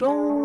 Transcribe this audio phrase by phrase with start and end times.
[0.00, 0.39] 中。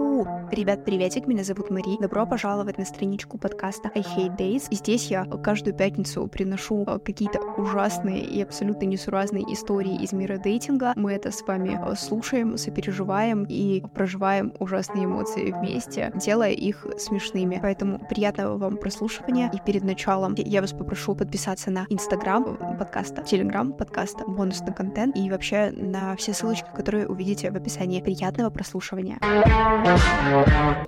[0.55, 1.99] Ребят, приветик, меня зовут Мари.
[1.99, 4.67] Добро пожаловать на страничку подкаста I Hate Days.
[4.71, 10.93] Здесь я каждую пятницу приношу э, какие-то ужасные и абсолютно несуразные истории из мира дейтинга.
[10.95, 17.59] Мы это с вами э, слушаем, сопереживаем и проживаем ужасные эмоции вместе, делая их смешными.
[17.61, 19.51] Поэтому приятного вам прослушивания.
[19.51, 25.29] И перед началом я вас попрошу подписаться на Инстаграм подкаста, Телеграм подкаста, бонусный контент и
[25.29, 27.99] вообще на все ссылочки, которые увидите в описании.
[27.99, 29.19] Приятного прослушивания.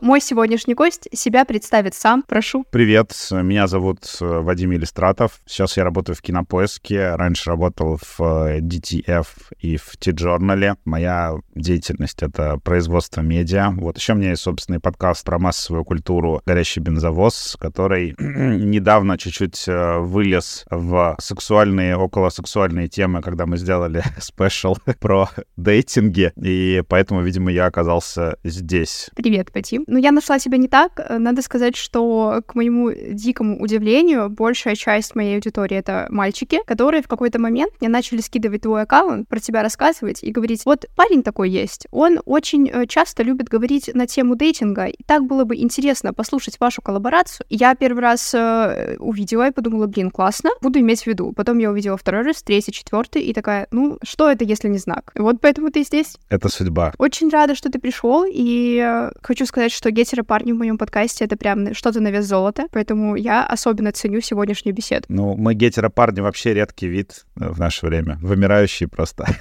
[0.02, 2.66] Мой сегодняшний гость себя представит сам, прошу.
[2.70, 5.42] Привет, меня зовут э, Вадим Иллистратов.
[5.46, 7.16] Сейчас я работаю в Кинопоиске.
[7.16, 9.28] Раньше работал в э, DTF
[9.60, 10.78] и в T-Journal.
[10.86, 13.72] Моя деятельность— это производство медиа.
[13.72, 19.68] Вот еще у меня есть собственный подкаст про массовую культуру «Горящий бензовоз», который недавно чуть-чуть
[19.68, 26.32] э, вылез в сексуальные, околосексуальные темы, когда мы сделали спешл про дейтинги.
[26.42, 29.10] И поэтому, видимо, я оказался здесь.
[29.16, 29.80] Привет, Пати.
[29.88, 31.06] Ну, я нашла тебя не так.
[31.10, 37.08] Надо сказать, что, к моему дикому удивлению, большая часть моей аудитории— это мальчики, которые в
[37.08, 41.50] какой-то момент мне начали скидывать твой аккаунт, про тебя рассказывать и говорить, вот парень такой
[41.50, 46.14] есть, он очень э, часто любит говорить на тему дейтинга, и так было бы интересно
[46.14, 47.46] послушать вашу коллаборацию.
[47.50, 51.34] Я первый раз э, увидела и подумала, блин, классно, буду иметь в виду.
[51.34, 55.12] Потом я увидела второй раз, третий, четвертый, и такая, ну, что это, если не знак?
[55.16, 56.18] Вот поэтому ты здесь.
[56.30, 56.94] Это судьба.
[56.98, 61.24] Очень рада, что ты пришел, и э, хочу сказать, что гетеры парни в моем подкасте
[61.24, 65.06] это прям что-то на вес золота, поэтому я особенно ценю сегодняшнюю беседу.
[65.10, 69.28] Ну, мы гетеры парни вообще редкий вид э, в наше время, вымирающий просто.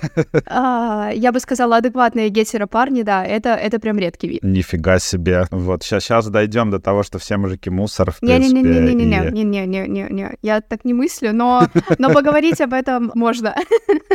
[0.49, 4.43] А, я бы сказала, адекватные гетеры парни, да, это, это прям редкий вид.
[4.43, 5.47] Нифига себе.
[5.51, 8.61] Вот, сейчас, сейчас дойдем до того, что все мужики мусор, в принципе.
[8.61, 13.55] Не-не-не-не-не-не-не-не-не, я так не мыслю, но, но поговорить об этом можно.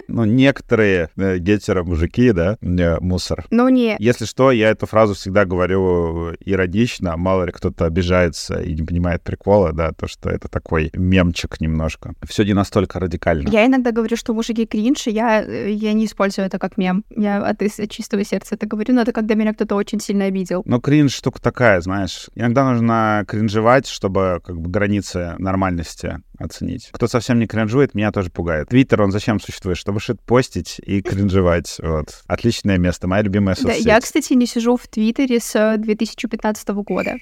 [0.07, 2.57] Ну, некоторые э, гетеры мужики, да,
[2.99, 3.45] мусор.
[3.49, 3.95] Ну, не.
[3.97, 9.21] Если что, я эту фразу всегда говорю иронично, мало ли кто-то обижается и не понимает
[9.21, 12.13] прикола, да, то, что это такой мемчик немножко.
[12.23, 13.49] Все не настолько радикально.
[13.49, 17.03] Я иногда говорю, что мужики кринж, и я, я не использую это как мем.
[17.15, 20.63] Я от, от чистого сердца это говорю, но это когда меня кто-то очень сильно обидел.
[20.65, 22.29] Но кринж штука такая, знаешь.
[22.35, 26.89] Иногда нужно кринжевать, чтобы как бы границы нормальности оценить.
[26.91, 28.69] Кто совсем не кринжует, меня тоже пугает.
[28.69, 29.77] Твиттер, он зачем существует?
[29.77, 31.77] Чтобы что-то постить и кринжевать.
[31.81, 32.23] Вот.
[32.27, 33.83] Отличное место, моя любимая соцсеть.
[33.83, 37.17] Да, я, кстати, не сижу в Твиттере с 2015 года.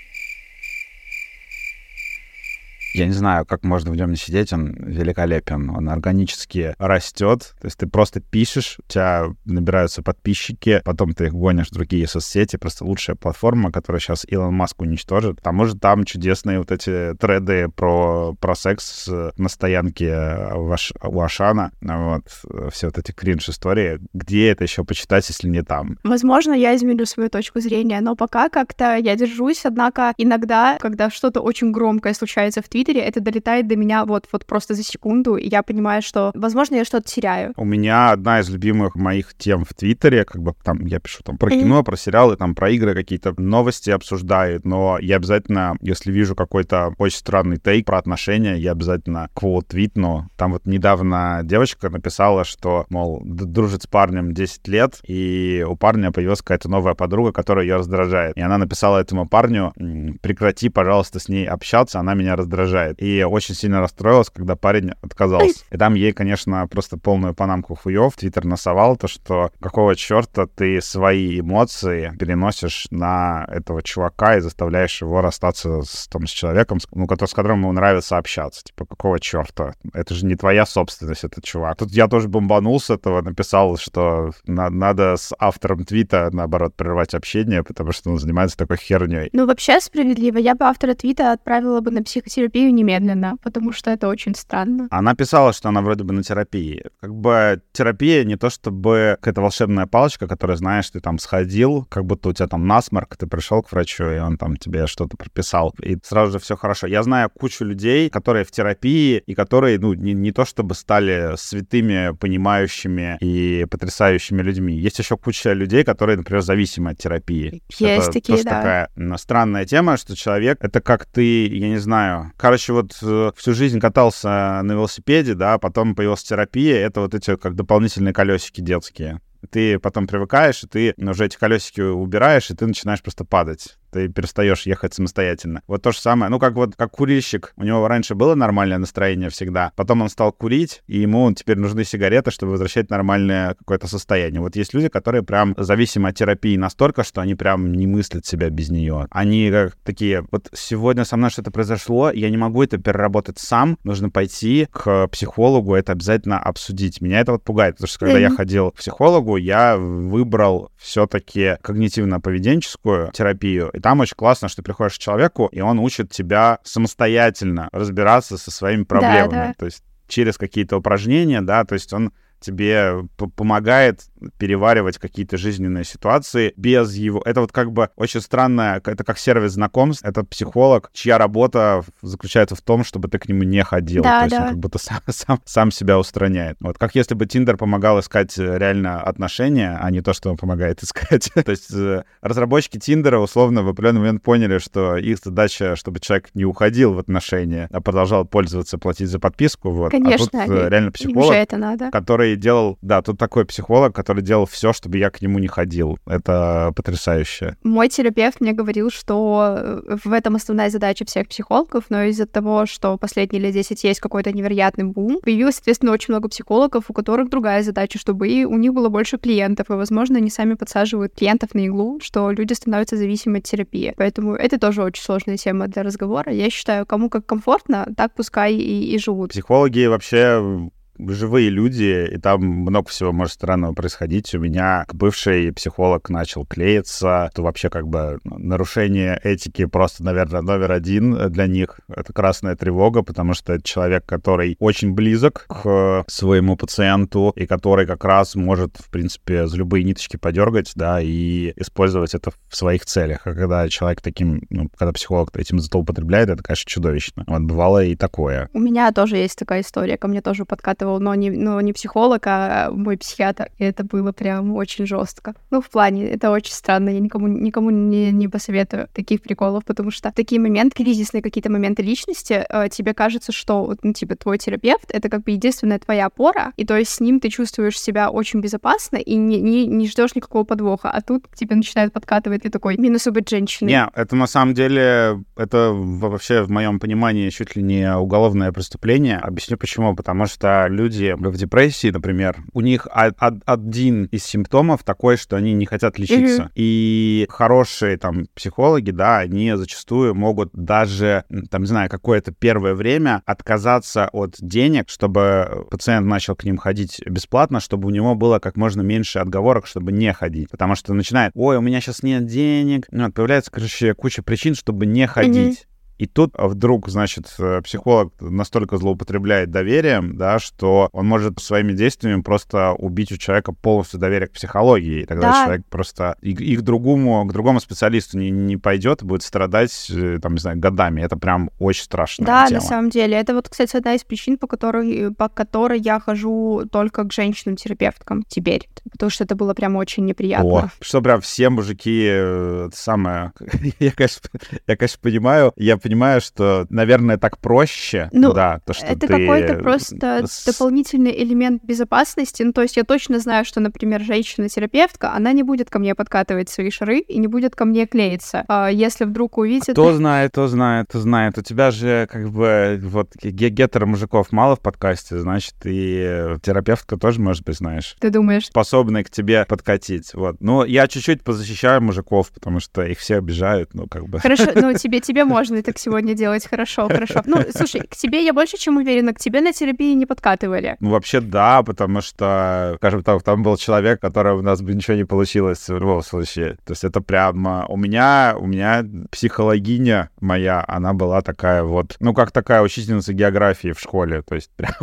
[2.93, 7.53] Я не знаю, как можно в нем не сидеть, он великолепен, он органически растет.
[7.61, 12.07] То есть ты просто пишешь, у тебя набираются подписчики, потом ты их гонишь в другие
[12.07, 15.39] соцсети, просто лучшая платформа, которую сейчас Илон Маск уничтожит.
[15.39, 19.07] К тому же там чудесные вот эти треды про, про секс
[19.37, 22.23] на стоянке у Ашана, вот,
[22.71, 23.99] все вот эти кринж-истории.
[24.13, 25.97] Где это еще почитать, если не там?
[26.03, 31.41] Возможно, я изменю свою точку зрения, но пока как-то я держусь, однако иногда, когда что-то
[31.41, 35.35] очень громкое случается в Твиттере, Твиттере, это долетает до меня вот, вот просто за секунду,
[35.35, 37.53] и я понимаю, что, возможно, я что-то теряю.
[37.57, 41.37] У меня одна из любимых моих тем в Твиттере, как бы там я пишу там
[41.37, 46.35] про кино, про сериалы, там про игры какие-то новости обсуждают, но я обязательно, если вижу
[46.35, 50.29] какой-то очень странный тейк про отношения, я обязательно квот твитну.
[50.37, 56.11] Там вот недавно девочка написала, что, мол, дружит с парнем 10 лет, и у парня
[56.11, 58.37] появилась какая-то новая подруга, которая ее раздражает.
[58.37, 59.73] И она написала этому парню,
[60.21, 63.01] прекрати, пожалуйста, с ней общаться, она меня раздражает раздражает.
[63.01, 65.63] И очень сильно расстроилась, когда парень отказался.
[65.71, 68.15] И там ей, конечно, просто полную панамку хуев.
[68.15, 75.01] Твиттер насовал то, что какого черта ты свои эмоции переносишь на этого чувака и заставляешь
[75.01, 78.63] его расстаться с, там, с человеком, ну, который, с которым ему нравится общаться.
[78.63, 79.73] Типа, какого черта?
[79.93, 81.77] Это же не твоя собственность, этот чувак.
[81.77, 87.13] Тут я тоже бомбанул с этого, написал, что на- надо с автором твита, наоборот, прервать
[87.13, 89.29] общение, потому что он занимается такой херней.
[89.33, 90.37] Ну, вообще справедливо.
[90.37, 94.87] Я бы автора твита отправила бы на психотерапию терапию немедленно, потому что это очень странно.
[94.91, 96.83] Она писала, что она вроде бы на терапии.
[96.99, 102.05] Как бы терапия не то чтобы какая-то волшебная палочка, которая, знаешь, ты там сходил, как
[102.05, 105.73] будто у тебя там насморк, ты пришел к врачу, и он там тебе что-то прописал,
[105.81, 106.87] и сразу же все хорошо.
[106.87, 111.35] Я знаю кучу людей, которые в терапии, и которые, ну, не, не то чтобы стали
[111.37, 114.75] святыми, понимающими и потрясающими людьми.
[114.77, 117.61] Есть еще куча людей, которые, например, зависимы от терапии.
[117.69, 118.49] Есть это такие, тоже да.
[118.49, 123.53] такая странная тема, что человек, это как ты, я не знаю, короче, вот э, всю
[123.53, 129.21] жизнь катался на велосипеде, да, потом появилась терапия, это вот эти как дополнительные колесики детские
[129.51, 133.78] ты потом привыкаешь, и ты уже эти колесики убираешь, и ты начинаешь просто падать.
[133.91, 135.61] Ты перестаешь ехать самостоятельно.
[135.67, 139.29] Вот то же самое, ну как вот как курильщик, у него раньше было нормальное настроение
[139.29, 144.41] всегда, потом он стал курить, и ему теперь нужны сигареты, чтобы возвращать нормальное какое-то состояние.
[144.41, 148.49] Вот есть люди, которые прям зависимы от терапии настолько, что они прям не мыслят себя
[148.49, 149.07] без нее.
[149.11, 153.77] Они как такие, вот сегодня со мной что-то произошло, я не могу это переработать сам,
[153.83, 157.01] нужно пойти к психологу, это обязательно обсудить.
[157.01, 163.11] Меня это вот пугает, потому что когда я ходил к психологу, я выбрал все-таки когнитивно-поведенческую
[163.11, 167.69] терапию, и там очень классно, что ты приходишь к человеку, и он учит тебя самостоятельно
[167.71, 169.29] разбираться со своими проблемами.
[169.29, 169.53] Да, да.
[169.57, 172.11] То есть через какие-то упражнения, да, то есть он
[172.41, 174.03] тебе помогает
[174.37, 177.21] переваривать какие-то жизненные ситуации без его...
[177.25, 182.55] Это вот как бы очень странно, это как сервис знакомств, это психолог, чья работа заключается
[182.55, 184.03] в том, чтобы ты к нему не ходил.
[184.03, 184.41] Да, То есть да.
[184.41, 186.57] он как будто сам, сам, сам себя устраняет.
[186.59, 190.37] Вот как если бы Тиндер помогал искать э, реально отношения, а не то, что он
[190.37, 191.31] помогает искать.
[191.33, 196.29] То есть э, разработчики Тиндера условно в определенный момент поняли, что их задача, чтобы человек
[196.33, 199.71] не уходил в отношения, а продолжал пользоваться, платить за подписку.
[199.71, 199.91] Вот.
[199.91, 201.91] Конечно, а тут э, реально психолог, это надо.
[201.91, 202.77] который делал...
[202.81, 205.99] Да, тут такой психолог, который который делал все, чтобы я к нему не ходил.
[206.07, 207.55] Это потрясающе.
[207.63, 212.65] Мой терапевт мне говорил, что э, в этом основная задача всех психологов, но из-за того,
[212.65, 217.29] что последние лет 10 есть какой-то невероятный бум, появилось, соответственно, очень много психологов, у которых
[217.29, 221.53] другая задача, чтобы и у них было больше клиентов, и, возможно, они сами подсаживают клиентов
[221.53, 223.93] на иглу, что люди становятся зависимы от терапии.
[223.95, 226.33] Поэтому это тоже очень сложная тема для разговора.
[226.33, 229.29] Я считаю, кому как комфортно, так пускай и, и живут.
[229.29, 230.69] Психологи вообще
[231.07, 234.33] живые люди, и там много всего может странного происходить.
[234.35, 240.71] У меня бывший психолог начал клеиться, то вообще как бы нарушение этики просто, наверное, номер
[240.71, 241.79] один для них.
[241.87, 247.85] Это красная тревога, потому что это человек, который очень близок к своему пациенту и который
[247.85, 252.85] как раз может, в принципе, за любые ниточки подергать, да, и использовать это в своих
[252.85, 253.25] целях.
[253.25, 257.23] А когда человек таким, ну, когда психолог этим злоупотребляет, это, конечно, чудовищно.
[257.27, 258.49] Вот бывало и такое.
[258.53, 259.97] У меня тоже есть такая история.
[259.97, 263.49] Ко мне тоже подкатывал советовал, но не, но не психолог, а мой психиатр.
[263.57, 265.33] И это было прям очень жестко.
[265.51, 266.89] Ну, в плане, это очень странно.
[266.89, 271.83] Я никому, никому не, не посоветую таких приколов, потому что такие моменты, кризисные какие-то моменты
[271.83, 276.51] личности, э, тебе кажется, что, ну, типа, твой терапевт— это как бы единственная твоя опора,
[276.57, 280.15] и то есть с ним ты чувствуешь себя очень безопасно и не, не, не ждешь
[280.15, 283.69] никакого подвоха, а тут тебе начинает подкатывать, ты такой, минусу быть женщиной.
[283.71, 289.17] Не, это на самом деле, это вообще в моем понимании чуть ли не уголовное преступление.
[289.17, 289.95] Объясню почему.
[289.99, 295.65] Потому что люди в депрессии, например, у них один из симптомов такой, что они не
[295.65, 296.43] хотят лечиться.
[296.43, 296.51] Mm-hmm.
[296.55, 303.21] И хорошие там психологи, да, они зачастую могут даже, там, не знаю, какое-то первое время
[303.25, 308.55] отказаться от денег, чтобы пациент начал к ним ходить бесплатно, чтобы у него было как
[308.55, 310.49] можно меньше отговорок, чтобы не ходить.
[310.49, 312.87] Потому что начинает, ой, у меня сейчас нет денег.
[312.91, 315.67] Ну, появляется, короче, куча причин, чтобы не ходить.
[315.99, 322.21] И тут вдруг, значит, э, психолог настолько злоупотребляет доверием, да, что он может своими действиями
[322.21, 325.01] просто убить у человека полностью доверие к психологии.
[325.01, 325.43] И тогда да.
[325.43, 330.19] человек просто и, и к другому, к другому специалисту не, не пойдет, будет страдать, э,
[330.21, 331.01] там, не знаю, годами.
[331.01, 332.25] Это прям очень страшно.
[332.25, 332.61] Да, тема.
[332.61, 333.17] на самом деле.
[333.17, 338.23] Это вот, кстати, одна из причин, по которой, по которой я хожу только к женщинам-терапевткам
[338.25, 338.69] теперь.
[338.89, 340.49] Потому что это было прям очень неприятно.
[340.49, 343.33] О, что прям все мужики, э, это самое...
[343.79, 344.29] я, конечно,
[344.65, 345.88] я, конечно, понимаю, я понимаю,
[346.19, 348.09] что, наверное, так проще.
[348.11, 349.07] Ну, да, то, что это ты...
[349.07, 350.45] какой-то просто с...
[350.45, 352.43] дополнительный элемент безопасности.
[352.43, 356.49] Ну, то есть я точно знаю, что, например, женщина-терапевтка, она не будет ко мне подкатывать
[356.49, 358.45] свои шары и не будет ко мне клеиться.
[358.47, 359.71] А если вдруг увидит...
[359.71, 361.37] Кто знает, кто знает, кто знает.
[361.37, 367.19] У тебя же как бы вот гетеро мужиков мало в подкасте, значит, и терапевтка тоже,
[367.19, 367.95] может быть, знаешь.
[367.99, 368.47] Ты думаешь?
[368.47, 370.13] Способны к тебе подкатить.
[370.13, 370.37] Вот.
[370.39, 374.19] Ну, я чуть-чуть позащищаю мужиков, потому что их все обижают, ну, как бы.
[374.19, 377.21] Хорошо, ну, тебе, тебе можно это сегодня делать хорошо, хорошо.
[377.25, 380.77] Ну, слушай, к тебе я больше чем уверена, к тебе на терапии не подкатывали.
[380.79, 384.95] Ну, вообще, да, потому что, скажем так, там был человек, который у нас бы ничего
[384.95, 386.57] не получилось в любом случае.
[386.65, 392.13] То есть это прям у меня, у меня психологиня моя, она была такая вот, ну,
[392.13, 394.21] как такая учительница географии в школе.
[394.21, 394.73] То есть прям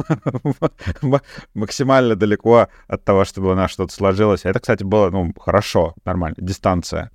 [1.55, 4.45] максимально далеко от того, чтобы у нас что-то сложилось.
[4.45, 7.11] Это, кстати, было, ну, хорошо, нормально, дистанция.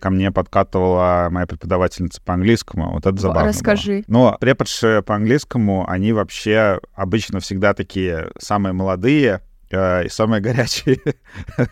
[0.00, 2.92] Ко мне подкатывала моя преподавательница по английскому.
[2.92, 3.48] Вот это забавно.
[3.48, 4.04] Расскажи.
[4.06, 4.30] Было.
[4.30, 11.00] Но преподши по английскому, они вообще обычно всегда такие самые молодые, и самые горячие,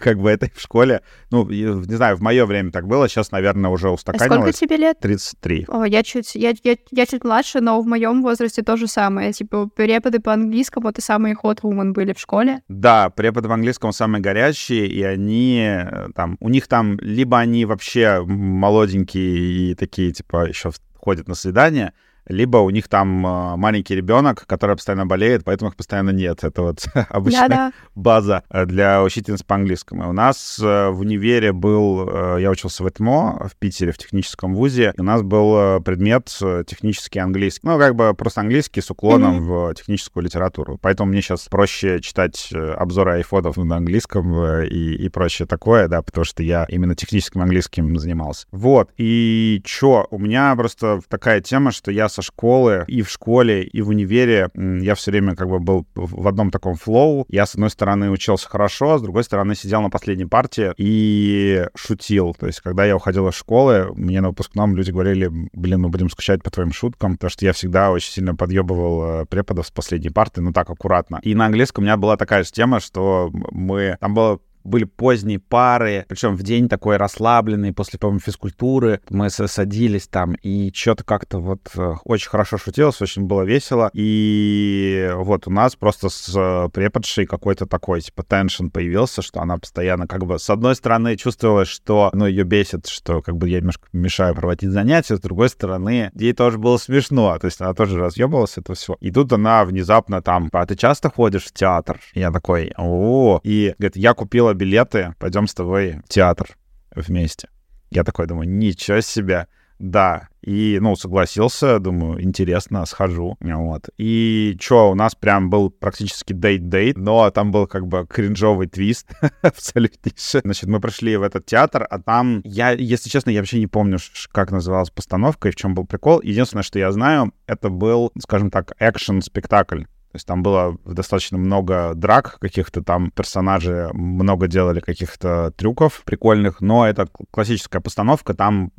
[0.01, 1.03] как бы это в школе.
[1.31, 4.31] Ну, не знаю, в мое время так было, сейчас, наверное, уже устаканилось.
[4.31, 5.01] А сколько тебе лет?
[5.01, 5.67] 33.
[5.69, 9.33] О, я чуть, я, я, я чуть младше, но в моем возрасте то же самое.
[9.33, 12.63] Типа, преподы по английскому— это самые hot woman были в школе.
[12.69, 17.65] Да, преподы по английскому самые горячие, и они э, там, у них там либо они
[17.65, 21.95] вообще молоденькие и такие, типа, еще ходят на свидания,
[22.29, 26.45] либо у них там э, маленький ребенок, который постоянно болеет, поэтому их постоянно нет.
[26.45, 27.73] Это вот обычная да -да.
[27.95, 30.09] база э, для учительницы по английскому.
[30.09, 34.93] У нас э, в универе был, я учился в ЭТМО в Питере, в техническом вузе,
[34.97, 36.27] и у нас был предмет
[36.67, 37.67] технический английский.
[37.67, 39.71] Ну, как бы просто английский с уклоном mm-hmm.
[39.71, 40.79] в техническую литературу.
[40.81, 46.25] Поэтому мне сейчас проще читать обзоры айфонов на английском и, и прочее такое, да, потому
[46.25, 48.47] что я именно техническим английским занимался.
[48.51, 48.91] Вот.
[48.97, 53.81] И чё, у меня просто такая тема, что я со школы, и в школе, и
[53.81, 57.25] в универе я все время как бы был в одном таком флоу.
[57.29, 62.35] Я, с одной стороны, учился хорошо, с другой стороны, сидел на последней партии и шутил.
[62.39, 66.11] То есть, когда я уходил из школы, мне на выпускном люди говорили, блин, мы будем
[66.11, 70.11] скучать по твоим шуткам, потому что я всегда очень сильно подъебывал э, преподов с последней
[70.11, 71.21] парты, ну так, аккуратно.
[71.23, 73.97] И на английском у меня была такая же тема, что мы...
[74.01, 79.01] Там было были поздние пары, причем в день такой расслабленный, после, по-моему, физкультуры.
[79.11, 83.91] Мы садились там, и что-то как-то вот э, очень хорошо шутилось, очень было весело.
[83.95, 89.59] И вот у нас просто с э, преподшей какой-то такой, типа, теншн появился, что она
[89.59, 93.59] постоянно как бы, с одной стороны, чувствовала, что, ну, ее бесит, что как бы я
[93.59, 97.99] немножко мешаю проводить занятия, с другой стороны, ей тоже было смешно, то есть она тоже
[97.99, 98.97] разъебалась это все.
[99.01, 102.01] И тут она внезапно там, а ты часто ходишь в театр?
[102.15, 106.59] Я такой, о, и говорит, я купила билеты, пойдем с тобой в театр
[106.95, 107.49] вместе.
[107.91, 109.47] Я такой думаю, ничего себе,
[109.79, 110.29] да.
[110.43, 113.37] И, ну, согласился, думаю, интересно, схожу.
[113.41, 113.89] Вот.
[113.97, 119.11] И что, у нас прям был практически дейт-дейт, но там был как бы кринжовый твист
[119.43, 120.41] абсолютнейший.
[120.43, 123.99] Значит, мы пришли в этот театр, а там, я, если честно, я вообще не помню,
[124.33, 126.21] как называлась постановка и в чем был прикол.
[126.23, 129.85] Единственное, что я знаю, это был, скажем так, экшен-спектакль.
[130.19, 136.89] Есть там было достаточно много драк каких-то, там персонажи много делали каких-то трюков прикольных, но
[136.89, 138.73] это классическая постановка, там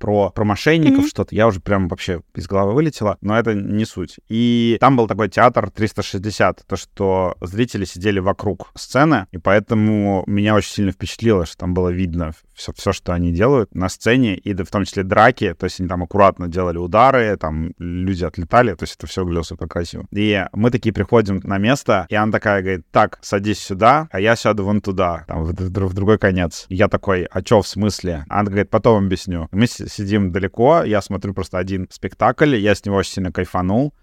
[0.00, 1.08] про, про мошенников mm-hmm.
[1.08, 4.18] что-то, я уже прям вообще из головы вылетела, но это не суть.
[4.28, 10.54] И там был такой театр 360, то, что зрители сидели вокруг сцены, и поэтому меня
[10.54, 14.54] очень сильно впечатлило, что там было видно все, все что они делают на сцене, и
[14.54, 18.84] в том числе драки, то есть они там аккуратно делали удары, там люди отлетали, то
[18.84, 20.06] есть это все выглядело супер красиво.
[20.12, 24.34] И мы такие приходим на место, и она такая говорит, так, садись сюда, а я
[24.34, 26.66] сяду вон туда, там, в, в, в другой конец.
[26.68, 28.24] Я такой, а чё в смысле?
[28.28, 29.48] Она говорит, потом объясню.
[29.50, 33.94] Мы сидим далеко, я смотрю просто один спектакль, я с него очень сильно кайфанул,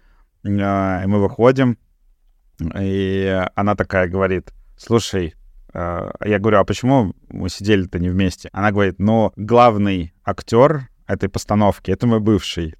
[0.44, 1.78] э, и мы выходим,
[2.78, 5.34] и она такая говорит, слушай,
[5.72, 8.48] э, я говорю, а почему мы сидели-то не вместе?
[8.52, 12.74] Она говорит, ну, главный актер этой постановки— это мой бывший.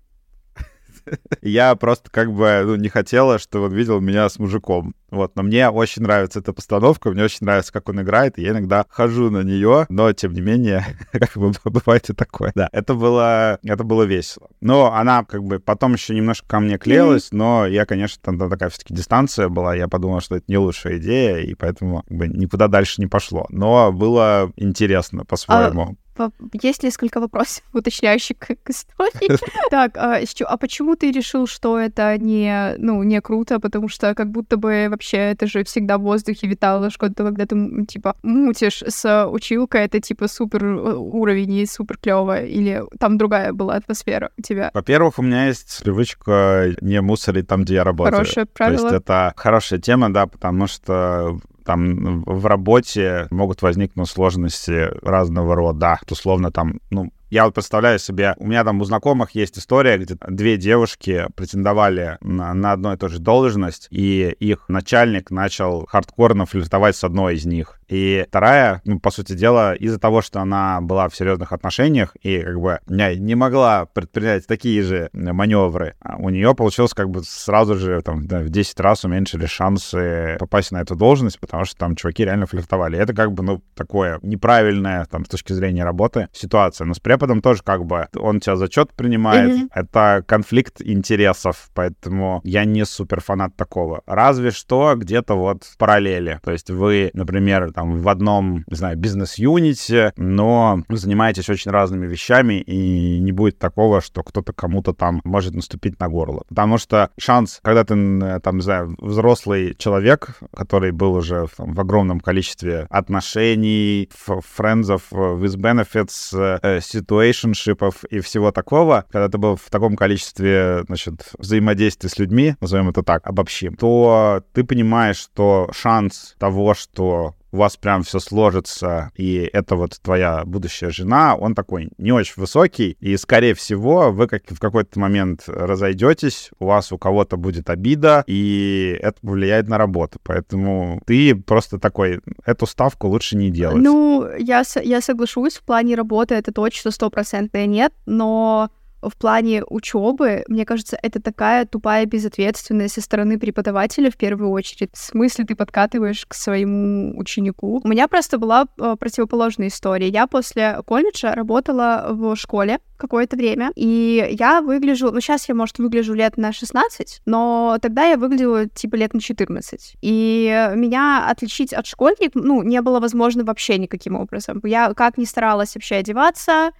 [1.43, 4.95] Я просто как бы ну, не хотела, что он видел меня с мужиком.
[5.11, 8.51] Вот, но мне очень нравится эта постановка, мне очень нравится, как он играет, и я
[8.51, 12.53] иногда хожу на нее, но тем не менее, как бы бывает и такое.
[12.55, 14.49] Да, это было, это было весело.
[14.61, 18.69] Но она как бы потом еще немножко ко мне клеилась, но я, конечно, тогда такая
[18.69, 22.69] все-таки дистанция была, я подумал, что это не лучшая идея, и поэтому как бы никуда
[22.69, 23.47] дальше не пошло.
[23.49, 25.83] Но было интересно по-своему.
[25.83, 26.08] А
[26.53, 29.39] есть несколько вопросов, уточняющих к истории.
[29.71, 33.61] Так, а, а почему ты решил, что это не, ну, не круто?
[33.61, 37.87] Потому что как будто бы вообще это же всегда в воздухе витало, что когда ты,
[37.87, 43.53] типа, мутишь с училкой, это, типа, супер э, уровень и супер клево, или там другая
[43.53, 44.71] была атмосфера у тебя?
[44.73, 48.17] Во-первых, у меня есть привычка не мусорить там, где я работаю.
[48.17, 48.79] Хорошее правило.
[48.79, 55.55] То есть это хорошая тема, да, потому что там в работе могут возникнуть сложности разного
[55.55, 55.99] рода.
[56.11, 60.17] Условно там, ну, я вот представляю себе, у меня там у знакомых есть история, где
[60.29, 66.47] две девушки претендовали на, на одну и ту же должность, и их начальник начал хардкорно
[66.47, 67.79] флиртовать с одной из них.
[67.89, 72.41] И вторая, ну, по сути дела, из-за того, что она была в серьезных отношениях и
[72.41, 77.77] как бы не могла предпринять такие же маневры, а у нее получилось как бы сразу
[77.77, 81.97] же там да, в 10 раз уменьшили шансы попасть на эту должность, потому что там
[81.97, 82.99] чуваки реально флиртовали.
[82.99, 86.85] Это как бы, ну, такое неправильное там с точки зрения работы ситуация.
[86.85, 89.69] Но с потом тоже как бы, он тебя зачет принимает, mm-hmm.
[89.75, 94.03] это конфликт интересов, поэтому я не супер фанат такого.
[94.07, 96.41] Разве что где-то вот в параллели.
[96.43, 102.61] То есть вы, например, там в одном, не знаю, бизнес-юните, но занимаетесь очень разными вещами,
[102.61, 106.43] и не будет такого, что кто-то кому-то там может наступить на горло.
[106.49, 111.81] Потому что шанс, когда ты, там, не знаю, взрослый человек, который был уже там, в
[111.81, 119.97] огромном количестве отношений, френдзов, with benefits, situationshipов и всего такого, когда ты был в таком
[119.97, 126.75] количестве, значит, взаимодействия с людьми, назовем это так, обобщим, то ты понимаешь, что шанс того,
[126.75, 132.13] что у вас прям все сложится, и это вот твоя будущая жена, он такой не
[132.13, 137.37] очень высокий, и, скорее всего, вы как в какой-то момент разойдетесь, у вас у кого-то
[137.37, 140.19] будет обида, и это влияет на работу.
[140.23, 143.83] Поэтому ты просто такой, эту ставку лучше не делать.
[143.83, 148.71] Ну, я, я соглашусь, в плане работы это точно стопроцентное нет, но
[149.03, 154.91] в плане учебы, мне кажется, это такая тупая безответственность со стороны преподавателя в первую очередь.
[154.93, 157.81] В смысле ты подкатываешь к своему ученику?
[157.85, 160.09] У меня просто была э, противоположная история.
[160.09, 165.79] Я после колледжа работала в школе какое-то время, и я выгляжу, ну сейчас я, может,
[165.79, 169.97] выгляжу лет на 16, но тогда я выглядела типа лет на 14.
[170.03, 174.61] И меня отличить от школьников, ну, не было возможно вообще никаким образом.
[174.65, 176.73] Я как ни старалась вообще одеваться,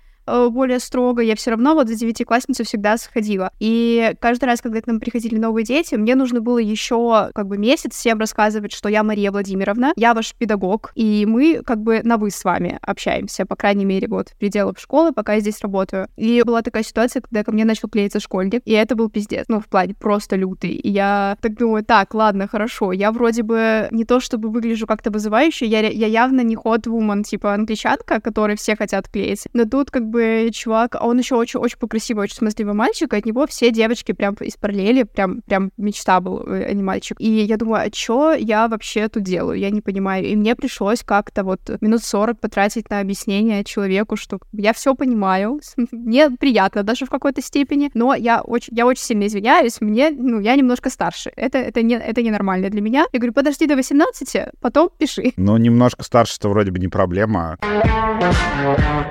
[0.51, 3.53] более строго, я все равно вот за девятиклассницу всегда сходила.
[3.59, 7.59] И каждый раз, когда к нам приходили новые дети, мне нужно было еще как бы
[7.59, 12.17] месяц всем рассказывать, что я Мария Владимировна, я ваш педагог, и мы как бы на
[12.17, 16.09] «вы» с вами общаемся, по крайней мере, вот в пределах школы, пока я здесь работаю.
[16.17, 19.61] И была такая ситуация, когда ко мне начал клеиться школьник, и это был пиздец, ну,
[19.61, 20.71] в плане просто лютый.
[20.71, 25.11] И я так думаю, так, ладно, хорошо, я вроде бы не то чтобы выгляжу как-то
[25.11, 30.05] вызывающе, я, я явно не хот-вумен, типа англичанка, которые все хотят клеиться, но тут как
[30.09, 33.71] бы бы чувак, а он еще очень-очень красивый, очень смазливый мальчик, и от него все
[33.71, 37.17] девочки прям из параллели, прям, прям мечта был, э, а не мальчик.
[37.21, 39.59] И я думаю, а что я вообще тут делаю?
[39.59, 40.25] Я не понимаю.
[40.25, 45.61] И мне пришлось как-то вот минут 40 потратить на объяснение человеку, что я все понимаю,
[45.93, 50.41] мне приятно даже в какой-то степени, но я очень, я очень сильно извиняюсь, мне, ну,
[50.41, 51.31] я немножко старше.
[51.37, 53.07] Это, это, не, это ненормально для меня.
[53.13, 55.33] Я говорю, подожди до 18, потом пиши.
[55.37, 57.57] Ну, немножко старше это вроде бы не проблема.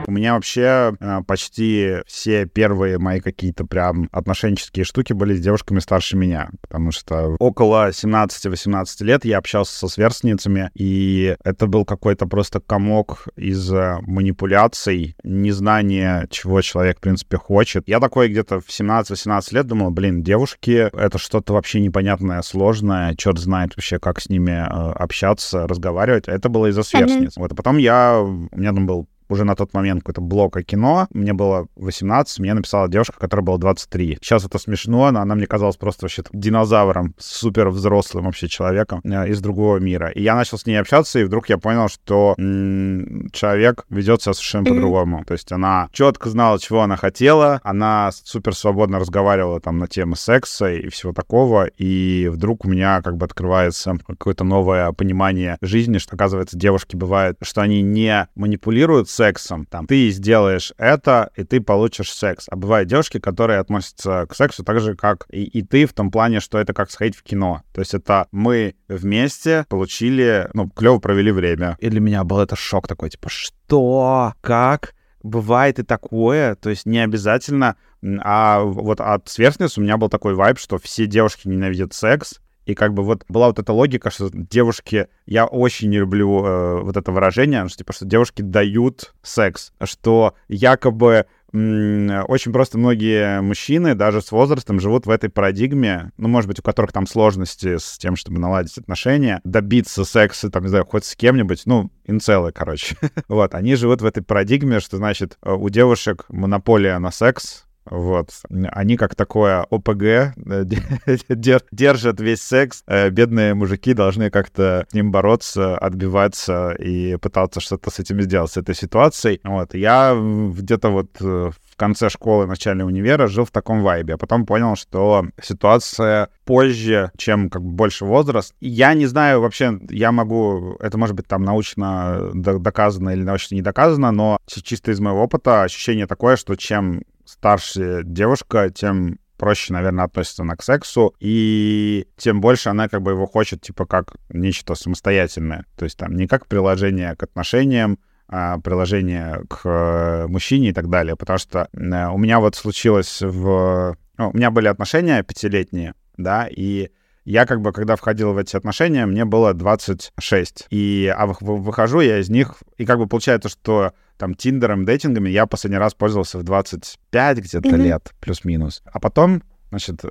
[0.05, 0.96] У меня вообще
[1.27, 7.35] почти все первые мои какие-то прям отношенческие штуки были с девушками старше меня, потому что
[7.39, 13.97] около 17-18 лет я общался со сверстницами, и это был какой-то просто комок из э,
[14.01, 17.87] манипуляций, незнания, чего человек, в принципе, хочет.
[17.87, 23.39] Я такой где-то в 17-18 лет думал, блин, девушки— это что-то вообще непонятное, сложное, черт
[23.39, 26.27] знает вообще, как с ними э, общаться, разговаривать.
[26.27, 27.37] Это было из-за сверстниц.
[27.37, 27.41] Mm-hmm.
[27.41, 28.19] Вот, а потом я...
[28.19, 31.07] У меня там был уже на тот момент какой-то блог о кино.
[31.11, 34.19] Мне было 18, мне написала девушка, которая была 23.
[34.21, 39.29] Сейчас это смешно, но она мне казалась просто вообще динозавром, супер взрослым вообще человеком э,
[39.29, 40.09] из другого мира.
[40.09, 44.33] И я начал с ней общаться, и вдруг я понял, что м- человек ведет себя
[44.33, 45.23] совершенно по-другому.
[45.25, 50.15] То есть она четко знала, чего она хотела, она супер свободно разговаривала там на темы
[50.15, 55.97] секса и всего такого, и вдруг у меня как бы открывается какое-то новое понимание жизни,
[55.97, 59.65] что, оказывается, девушки бывают, что они не манипулируют сексом.
[59.65, 62.45] Там, ты сделаешь это, и ты получишь секс.
[62.49, 66.11] А бывают девушки, которые относятся к сексу так же, как и, и ты, в том
[66.11, 67.63] плане, что это как сходить в кино.
[67.73, 71.77] То есть это мы вместе получили, ну, клево провели время.
[71.79, 74.33] И для меня был это шок такой, типа, что?
[74.41, 74.93] Как?
[75.23, 77.75] Бывает и такое, то есть не обязательно,
[78.19, 82.75] а вот от сверстниц у меня был такой вайб, что все девушки ненавидят секс, и
[82.75, 85.07] как бы вот была вот эта логика, что девушки...
[85.25, 90.35] Я очень не люблю э, вот это выражение, что, типа, что девушки дают секс, что
[90.49, 96.59] якобы очень просто многие мужчины даже с возрастом живут в этой парадигме, ну, может быть,
[96.59, 101.05] у которых там сложности с тем, чтобы наладить отношения, добиться секса, там, не знаю, хоть
[101.05, 102.97] с кем-нибудь, ну, инцелы, короче.
[103.29, 108.29] вот, они живут в этой парадигме, что, значит, э, у девушек монополия на секс, вот.
[108.49, 110.33] Они как такое ОПГ э,
[111.71, 112.83] держат весь секс.
[112.87, 118.51] Э, бедные мужики должны как-то с ним бороться, отбиваться и пытаться что-то с этим сделать,
[118.51, 119.39] с этой ситуацией.
[119.43, 119.73] Вот.
[119.73, 124.45] Я где-то вот э, в конце школы, начале универа жил в таком вайбе, а потом
[124.45, 128.53] понял, что ситуация позже, чем как бы больше возраст.
[128.59, 133.61] я не знаю вообще, я могу, это может быть там научно доказано или научно не
[133.61, 140.05] доказано, но чисто из моего опыта ощущение такое, что чем старше девушка, тем проще, наверное,
[140.05, 144.75] относится она к сексу, и тем больше она как бы его хочет, типа, как нечто
[144.75, 145.65] самостоятельное.
[145.77, 150.89] То есть там не как приложение к отношениям, а, приложение к э, мужчине и так
[150.89, 151.15] далее.
[151.15, 153.95] Потому что э, у меня вот случилось в...
[154.17, 156.89] Ну, у меня были отношения пятилетние, да, и
[157.27, 160.67] я как бы, когда входил в эти отношения, мне было 26.
[160.69, 165.45] И, а выхожу я из них, и как бы получается, что там Тиндером, дейтингами я
[165.45, 167.77] последний раз пользовался в 25 где-то mm-hmm.
[167.77, 168.81] лет, плюс-минус.
[168.85, 170.05] А потом Значит,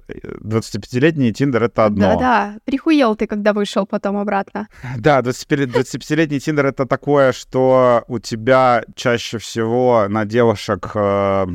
[0.44, 2.12] 25-летний Тиндер— это одно.
[2.12, 4.68] Да-да, прихуел ты, когда вышел потом обратно.
[4.98, 11.46] Да, 25-летний Тиндер— это такое, что у тебя чаще всего на девушек, э,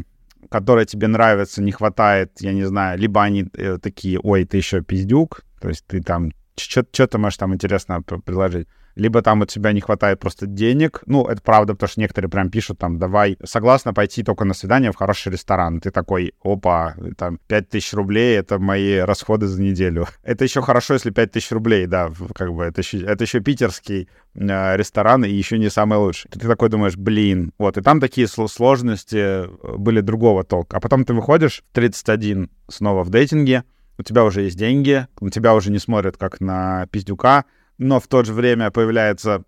[0.50, 4.82] которые тебе нравятся, не хватает, я не знаю, либо они э, такие, ой, ты еще
[4.82, 9.72] пиздюк, то есть ты там, что ты можешь там интересно предложить либо там у тебя
[9.72, 11.02] не хватает просто денег.
[11.06, 14.92] Ну, это правда, потому что некоторые прям пишут там, давай, согласна пойти только на свидание
[14.92, 15.80] в хороший ресторан.
[15.80, 20.08] Ты такой, опа, там, 5000 рублей— это мои расходы за неделю.
[20.24, 24.78] Это еще хорошо, если 5000 рублей, да, как бы, это еще, это еще питерский э,
[24.78, 26.30] ресторан и еще не самый лучший.
[26.32, 29.48] Ты такой думаешь, блин, вот, и там такие сложности э,
[29.78, 30.78] были другого толка.
[30.78, 33.64] А потом ты выходишь в 31 снова в дейтинге,
[34.02, 37.46] у тебя уже есть деньги, у тебя уже не смотрят как на пиздюка,
[37.78, 39.44] но в то же время появляется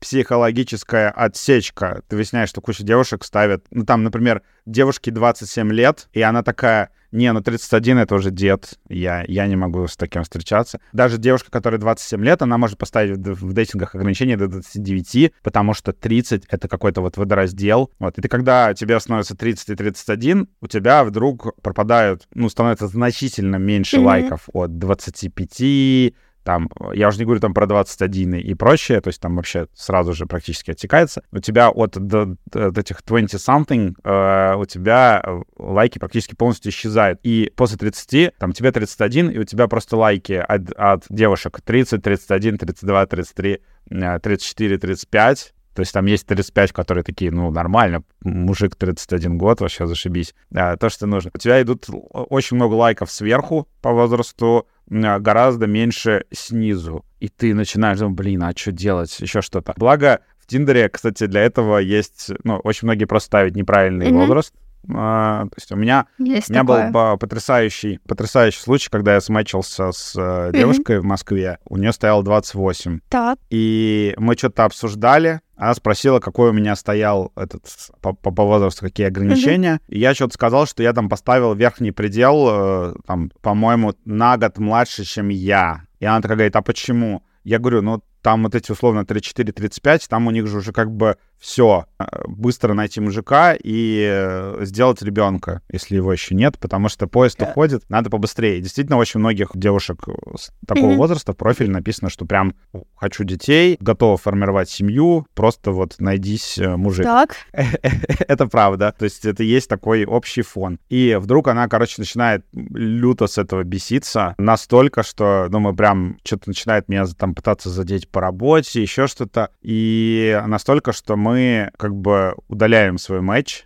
[0.00, 2.02] психологическая отсечка.
[2.08, 3.64] Ты выясняешь, что куча девушек ставят...
[3.70, 8.78] Ну, там, например, девушке 27 лет, и она такая, не, ну 31— это уже дед,
[8.88, 10.80] я, я не могу с таким встречаться.
[10.92, 15.74] Даже девушка, которая 27 лет, она может поставить в, в дейтингах ограничение до 29, потому
[15.74, 17.90] что 30— это какой-то вот водораздел.
[17.98, 18.18] Вот.
[18.18, 23.56] И ты, когда тебе становится 30 и 31, у тебя вдруг пропадают, ну, становится значительно
[23.56, 24.04] меньше mm-hmm.
[24.04, 26.14] лайков от 25,
[26.48, 30.14] там, я уже не говорю там про 21 и прочее, то есть там вообще сразу
[30.14, 31.22] же практически оттекается.
[31.30, 35.22] У тебя от, до, от этих 20-something э, у тебя
[35.58, 37.20] лайки практически полностью исчезают.
[37.22, 42.02] И после 30, там, тебе 31, и у тебя просто лайки от, от девушек 30,
[42.02, 43.58] 31, 32, 33,
[43.90, 49.86] 34, 35, то есть там есть 35, которые такие, ну, нормально, мужик 31 год, вообще
[49.86, 50.34] зашибись.
[50.52, 51.30] А, то, что нужно.
[51.32, 57.04] У тебя идут очень много лайков сверху по возрасту, а, гораздо меньше снизу.
[57.20, 59.72] И ты начинаешь думать, блин, а что делать, еще что-то.
[59.76, 64.26] Благо, в Тиндере, кстати, для этого есть, ну, очень многие просто ставят неправильный mm-hmm.
[64.26, 64.52] возраст.
[64.92, 66.90] А, то есть у меня, есть у меня такое.
[66.90, 70.52] был потрясающий, потрясающий случай, когда я смачился с mm-hmm.
[70.54, 71.60] девушкой в Москве.
[71.68, 72.98] У нее стоял 28.
[73.08, 73.38] Так.
[73.50, 75.40] И мы что-то обсуждали.
[75.58, 77.64] Она спросила, какой у меня стоял этот
[78.00, 79.80] по, по, по возрасту, какие ограничения.
[79.82, 79.94] Mm-hmm.
[79.94, 84.58] И я что-то сказал, что я там поставил верхний предел, э, там, по-моему, на год
[84.58, 85.82] младше, чем я.
[85.98, 87.24] И она такая говорит, а почему?
[87.42, 91.16] Я говорю, ну, там вот эти условно 34-35, там у них же уже как бы
[91.38, 97.06] все, э, быстро найти мужика и э, сделать ребенка, если его еще нет, потому что
[97.06, 97.50] поезд yeah.
[97.50, 98.60] уходит, надо побыстрее.
[98.60, 100.04] Действительно, очень многих девушек
[100.36, 100.96] с такого mm-hmm.
[100.96, 102.54] возраста в профиле написано, что прям
[102.96, 107.04] хочу детей, готова формировать семью, просто вот найдись э, мужик.
[107.04, 107.36] Так.
[107.52, 108.94] это правда.
[108.98, 110.78] То есть это есть такой общий фон.
[110.88, 116.48] И вдруг она, короче, начинает люто с этого беситься настолько, что, ну, мы прям что-то
[116.48, 119.50] начинает меня там пытаться задеть по работе, еще что-то.
[119.62, 123.64] И настолько, что мы мы как бы удаляем свой матч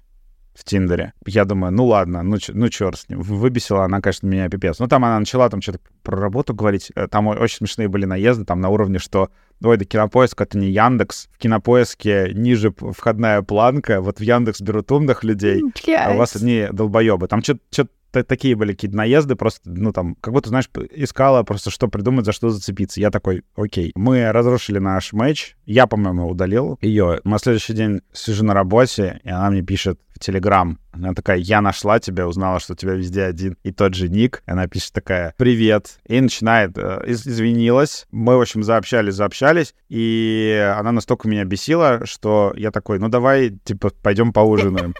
[0.54, 1.14] в Тиндере.
[1.26, 3.20] Я думаю, ну ладно, ну, ну черт с ним.
[3.20, 4.78] Выбесила она, конечно, меня пипец.
[4.78, 6.92] Ну там она начала там что-то про работу говорить.
[6.94, 9.30] Э, там очень смешные были наезды, там на уровне, что
[9.62, 11.28] ой, да Кинопоиск— это не Яндекс.
[11.32, 14.00] В Кинопоиске ниже входная планка.
[14.00, 16.06] Вот в Яндекс берут умных людей, Блядь.
[16.08, 17.28] а у вас одни долбоебы.
[17.28, 21.88] Там что-то такие были какие-то наезды, просто, ну, там, как будто, знаешь, искала просто, что
[21.88, 23.00] придумать, за что зацепиться.
[23.00, 23.92] Я такой, окей.
[23.94, 25.56] Мы разрушили наш матч.
[25.64, 27.20] Я, по-моему, удалил ее.
[27.24, 31.62] На следующий день сижу на работе, и она мне пишет в Телеграм, она такая, я
[31.62, 34.42] нашла тебя, узнала, что у тебя везде один и тот же ник.
[34.46, 35.98] Она пишет такая, привет.
[36.06, 38.06] И начинает, э, извинилась.
[38.10, 39.74] Мы, в общем, заобщались, заобщались.
[39.88, 44.94] И она настолько меня бесила, что я такой, ну давай, типа, пойдем поужинаем.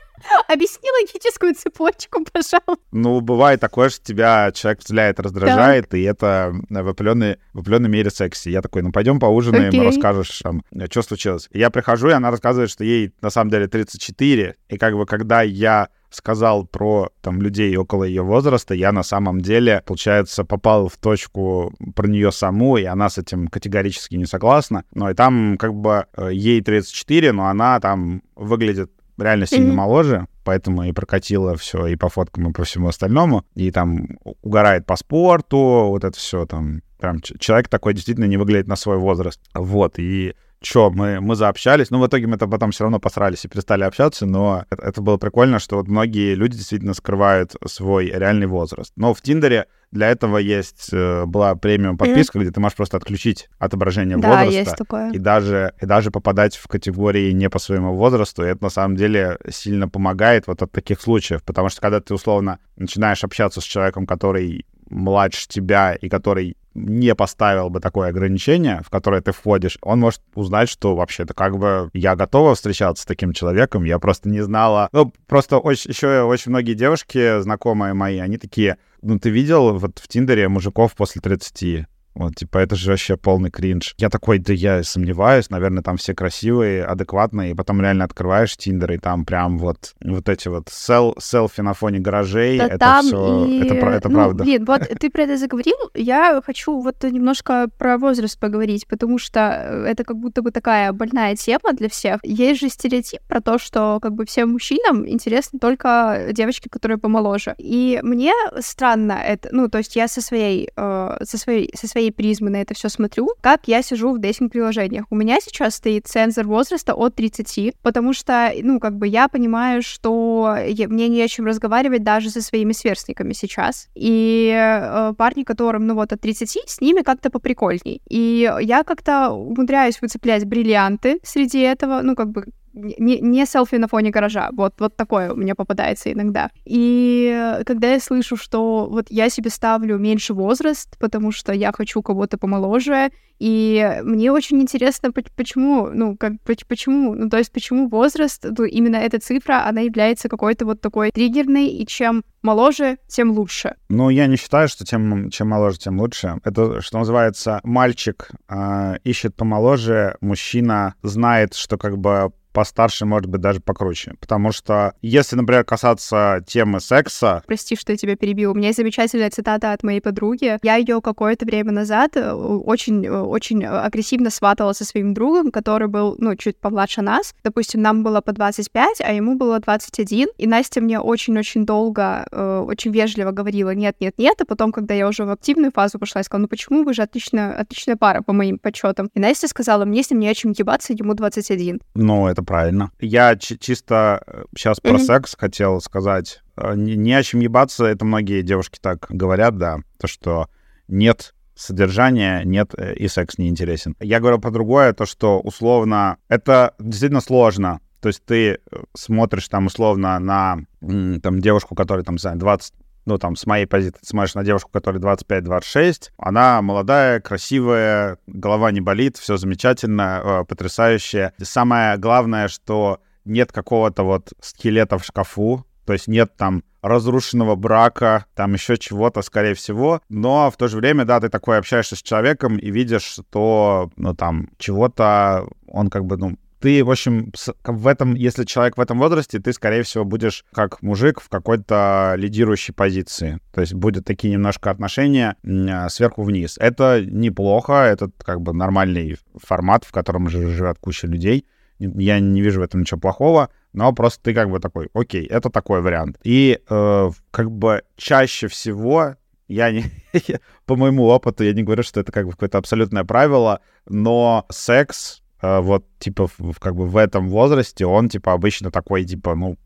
[0.49, 2.83] Объясни логическую цепочку, пожалуйста.
[2.93, 5.99] Ну, бывает такое, что тебя человек взгляд раздражает, так.
[5.99, 8.49] и это в определенной, в определенной мере секси.
[8.49, 9.85] Я такой, ну, пойдем поужинаем, okay.
[9.85, 11.49] расскажешь, там, что случилось.
[11.53, 15.43] Я прихожу, и она рассказывает, что ей на самом деле 34, и как бы когда
[15.43, 20.97] я сказал про там людей около ее возраста, я на самом деле, получается, попал в
[20.97, 24.85] точку про нее саму, и она с этим категорически не согласна.
[24.95, 29.77] Но и там как бы э, ей 34, но она там выглядит реально сильно mm-hmm.
[29.77, 33.45] моложе, поэтому и прокатила все и по фоткам, и по всему остальному.
[33.55, 36.83] И там угорает по спорту, вот это все там.
[36.99, 39.41] Прям человек такой действительно не выглядит на свой возраст.
[39.55, 43.45] Вот, и что, мы, мы заобщались, ну, в итоге мы -то потом все равно посрались
[43.45, 48.07] и перестали общаться, но это, это было прикольно, что вот многие люди действительно скрывают свой
[48.07, 48.93] реальный возраст.
[48.97, 52.43] Но в Тиндере Для этого есть э, была премиум подписка, mm-hmm.
[52.43, 54.59] где ты можешь просто отключить отображение да, возраста.
[54.59, 55.13] Есть такое.
[55.13, 58.43] И даже, и даже попадать в категории не по своему возрасту.
[58.43, 61.43] И это на самом деле сильно помогает вот от таких случаев.
[61.45, 67.15] Потому что когда ты условно начинаешь общаться с человеком, который младше тебя и который не
[67.15, 71.91] поставил бы такое ограничение, в которое ты входишь, он может узнать, что вообще-то как бы
[71.93, 74.89] я готова встречаться с таким человеком, я просто не знала.
[74.93, 79.99] Ну, просто очень, еще очень многие девушки, знакомые мои, они такие, ну, ты видел вот
[79.99, 81.87] в Тиндере мужиков после 30?
[82.15, 83.95] Вот, типа, это же вообще полный кринж.
[83.99, 88.93] Я такой, да я сомневаюсь, наверное, там все красивые, адекватные, и потом реально открываешь Тиндер,
[88.93, 93.07] и там прям вот, вот эти вот сел, селфи на фоне гаражей, да это там
[93.07, 93.65] все, и...
[93.65, 94.45] это, это ну, правда.
[94.45, 99.41] Блин, вот ты про это заговорил, я хочу вот немножко про возраст поговорить, потому что
[99.87, 102.21] это как будто бы такая больная тема для всех.
[102.23, 107.55] Есть же стереотип про то, что как бы всем мужчинам интересны только девочки, которые помоложе.
[107.59, 112.02] И мне странно это, ну, то есть я со своей, э, со своей, со своей
[112.03, 115.05] своей призмы на это все смотрю, как я сижу в дейтинг-приложениях.
[115.11, 119.83] У меня сейчас стоит цензор возраста от 30, потому что, ну, как бы я понимаю,
[119.83, 123.89] что я, мне не о чем разговаривать даже со своими сверстниками сейчас.
[123.95, 128.03] И э, парни, которым, ну, вот от 30, с ними как-то поприкольней.
[128.09, 133.89] И я как-то умудряюсь выцеплять бриллианты среди этого, ну, как бы не, не селфи на
[133.89, 134.51] фоне гаража.
[134.53, 136.51] Вот, вот такое у меня попадается иногда.
[136.65, 142.03] И когда я слышу, что вот я себе ставлю меньше возраст, потому что я хочу
[142.03, 148.45] кого-то помоложе, и мне очень интересно, почему, ну, как, почему, ну, то есть почему возраст,
[148.45, 153.75] ну, именно эта цифра, она является какой-то вот такой триггерной, и чем моложе, тем лучше.
[153.89, 156.39] Ну, я не считаю, что тем, чем моложе, тем лучше.
[156.45, 163.41] Это, что называется, мальчик э, ищет помоложе, мужчина знает, что как бы постарше, может быть,
[163.41, 164.15] даже покруче.
[164.21, 167.43] Потому что если, например, касаться темы секса...
[167.47, 168.53] Прости, что я тебя перебил.
[168.53, 170.59] У меня есть замечательная цитата от моей подруги.
[170.63, 175.89] Я ее какое-то время назад э, очень, э, очень агрессивно сватала со своим другом, который
[175.89, 177.35] был, ну, чуть помладше нас.
[177.43, 180.29] Допустим, нам было по 25, а ему было 21.
[180.39, 184.41] И Настя мне очень-очень долго, э, очень вежливо говорила нет, нет, нет.
[184.41, 187.03] А потом, когда я уже в активную фазу пошла, я сказала, ну почему вы же
[187.03, 189.09] отличная, отличная пара по моим подсчетам.
[189.15, 191.81] И Настя сказала, мне с ним не о чем ебаться, ему 21.
[191.95, 192.91] Ну, это это правильно.
[193.01, 194.23] Я чисто
[194.57, 195.05] сейчас э, про mm-hmm.
[195.05, 196.43] секс хотел сказать.
[196.57, 200.49] Э, не, не о чем ебаться, это многие девушки так говорят, да, то, что
[200.89, 203.97] нет содержания, нет, э, и секс не интересен.
[204.01, 207.81] Я говорю про другое, то, что условно это действительно сложно.
[208.01, 208.59] То есть ты
[208.95, 212.75] смотришь там условно на там девушку, которая там, не знаю, 20
[213.05, 218.81] ну, там, с моей позиции, смотришь на девушку, которой 25-26, она молодая, красивая, голова не
[218.81, 221.33] болит, все замечательно, э, потрясающе.
[221.43, 228.27] Самое главное, что нет какого-то вот скелета в шкафу, то есть нет там разрушенного брака,
[228.35, 230.01] там еще чего-то, скорее всего.
[230.09, 234.15] Но в то же время, да, ты такой общаешься с человеком и видишь, что, ну,
[234.15, 237.33] там, чего-то он как бы, ну, ты, в общем,
[237.65, 242.15] в этом, если человек в этом возрасте, ты, скорее всего, будешь как мужик в какой-то
[242.17, 243.41] лидирующей позиции.
[243.53, 246.57] То есть будет такие немножко отношения а, сверху вниз.
[246.59, 251.47] Это неплохо, это как бы нормальный формат, в котором живет куча людей.
[251.81, 255.51] Я не вижу в этом ничего плохого, но просто ты как бы такой, окей, это
[255.51, 256.21] такой вариант.
[256.23, 259.17] И э, как бы чаще всего
[259.49, 259.85] я не,
[260.67, 265.22] по моему опыту, я не говорю, что это как бы какое-то абсолютное правило, но секс
[265.43, 269.57] вот, типа, в, как бы в этом возрасте он, типа, обычно такой, типа, ну,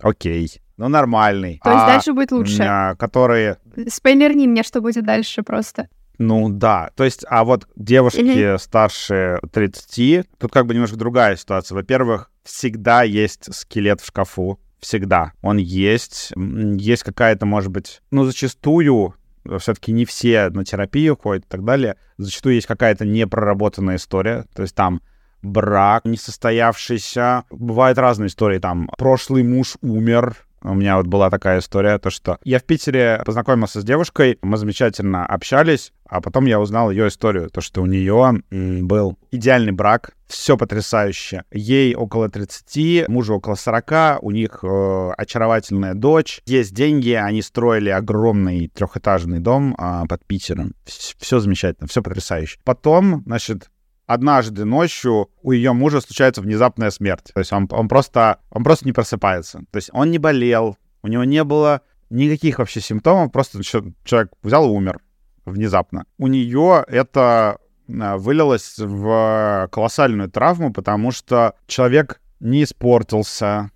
[0.00, 1.60] окей, ну, нормальный.
[1.62, 2.62] То есть а, дальше будет лучше?
[2.62, 3.58] А, которые...
[3.88, 5.88] Спойлерни мне, что будет дальше просто.
[6.18, 6.90] Ну, да.
[6.96, 8.58] То есть, а вот девушки mm-hmm.
[8.58, 11.76] старше 30, тут как бы немножко другая ситуация.
[11.76, 14.58] Во-первых, всегда есть скелет в шкафу.
[14.78, 15.32] Всегда.
[15.42, 16.32] Он есть.
[16.36, 19.14] Есть какая-то, может быть, ну, зачастую
[19.58, 21.96] все-таки не все на терапию ходят и так далее.
[22.18, 25.02] Зачастую есть какая-то непроработанная история, то есть там
[25.42, 27.44] брак несостоявшийся.
[27.50, 32.38] Бывают разные истории, там прошлый муж умер, у меня вот была такая история, то что
[32.44, 37.50] я в Питере познакомился с девушкой, мы замечательно общались, а потом я узнал ее историю,
[37.50, 41.44] то что у нее был идеальный брак, все потрясающе.
[41.52, 47.90] Ей около 30, мужу около 40, у них э, очаровательная дочь, есть деньги, они строили
[47.90, 50.74] огромный трехэтажный дом э, под Питером.
[50.84, 52.58] Все замечательно, все потрясающе.
[52.64, 53.70] Потом, значит,
[54.06, 57.30] однажды ночью у ее мужа случается внезапная смерть.
[57.34, 59.64] То есть он, он, просто, он просто не просыпается.
[59.70, 64.66] То есть он не болел, у него не было никаких вообще симптомов, просто человек взял
[64.66, 65.00] и умер
[65.44, 66.06] внезапно.
[66.18, 73.70] У нее это а, вылилось в колоссальную травму, потому что человек не испортился,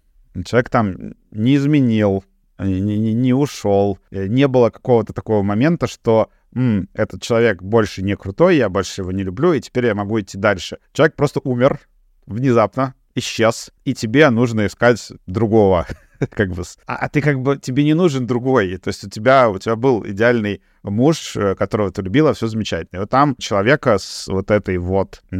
[0.44, 2.24] человек там не изменил,
[2.58, 3.98] не, не, не ушел.
[4.10, 9.12] Не было какого-то такого момента, что М, этот человек больше не крутой, я больше его
[9.12, 10.78] не люблю, и теперь я могу идти дальше.
[10.92, 11.80] Человек просто умер
[12.26, 15.86] внезапно, исчез, и тебе нужно искать другого.
[16.30, 18.76] как бы, а, а ты как бы, тебе не нужен другой.
[18.76, 22.98] То есть у тебя, у тебя был идеальный муж, э, которого ты любила, все замечательно.
[22.98, 25.36] И вот там человека с вот этой вот э,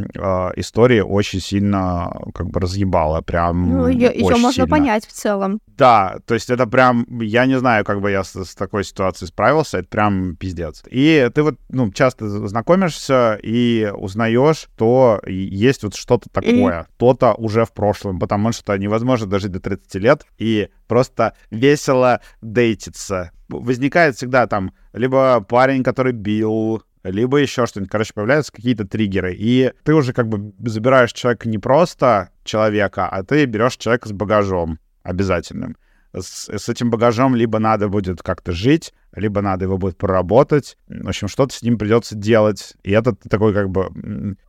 [0.55, 4.67] историей очень сильно как бы разъебало, прям Ну, ее, ее можно сильно.
[4.67, 5.59] понять в целом.
[5.67, 9.29] Да, то есть это прям, я не знаю, как бы я с, с такой ситуацией
[9.29, 10.83] справился, это прям пиздец.
[10.89, 17.65] И ты вот, ну, часто знакомишься и узнаешь, что есть вот что-то такое, то-то уже
[17.65, 23.31] в прошлом, потому что невозможно дожить до 30 лет и просто весело дейтиться.
[23.49, 27.91] Возникает всегда там либо парень, который бил, либо еще что-нибудь.
[27.91, 29.33] Короче, появляются какие-то триггеры.
[29.33, 34.11] И ты уже как бы забираешь человека не просто человека, а ты берешь человека с
[34.11, 35.77] багажом обязательным.
[36.13, 40.77] С, с этим багажом либо надо будет как-то жить, либо надо его будет проработать.
[40.87, 42.73] В общем, что-то с ним придется делать.
[42.83, 43.89] И это такой как бы...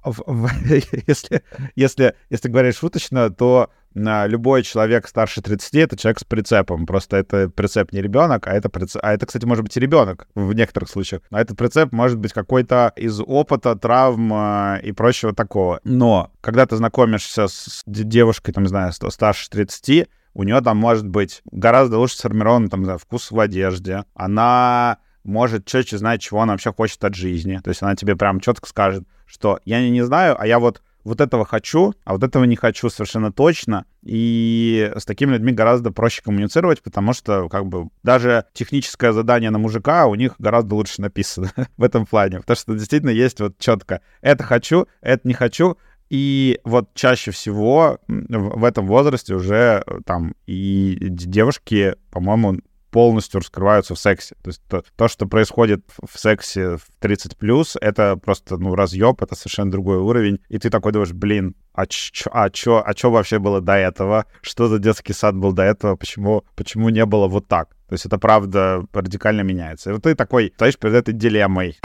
[1.06, 1.42] Если,
[1.76, 6.86] если, если говорить шуточно, то любой человек старше 30— это человек с прицепом.
[6.86, 9.02] Просто это прицеп не ребенок, а это прицеп...
[9.04, 11.22] А это, кстати, может быть и ребенок в некоторых случаях.
[11.30, 15.80] А этот прицеп может быть какой-то из опыта, травм э, и прочего такого.
[15.84, 21.06] Но когда ты знакомишься с девушкой, там, не знаю, старше 30, у нее там может
[21.06, 24.04] быть гораздо лучше сформирован там, знаю, вкус в одежде.
[24.14, 27.60] Она может четче знать, чего она вообще хочет от жизни.
[27.62, 30.82] То есть она тебе прям четко скажет, что я не, не знаю, а я вот
[31.04, 33.86] вот этого хочу, а вот этого не хочу совершенно точно.
[34.02, 39.58] И с такими людьми гораздо проще коммуницировать, потому что как бы даже техническое задание на
[39.58, 42.40] мужика у них гораздо лучше написано в этом плане.
[42.40, 45.76] Потому что действительно есть вот четко это хочу, это не хочу,
[46.12, 52.58] и вот чаще всего в этом возрасте уже э, там и девушки, по-моему,
[52.92, 54.36] полностью раскрываются в сексе.
[54.42, 59.20] То есть то, то что происходит в сексе в 30 плюс, это просто, ну, разъеб,
[59.22, 60.38] это совершенно другой уровень.
[60.48, 64.26] И ты такой думаешь, блин, а чё, а чё, а чё вообще было до этого?
[64.42, 65.96] Что за детский сад был до этого?
[65.96, 67.70] Почему, почему не было вот так?
[67.88, 69.90] То есть это правда радикально меняется.
[69.90, 71.78] И вот ты такой стоишь перед этой дилеммой.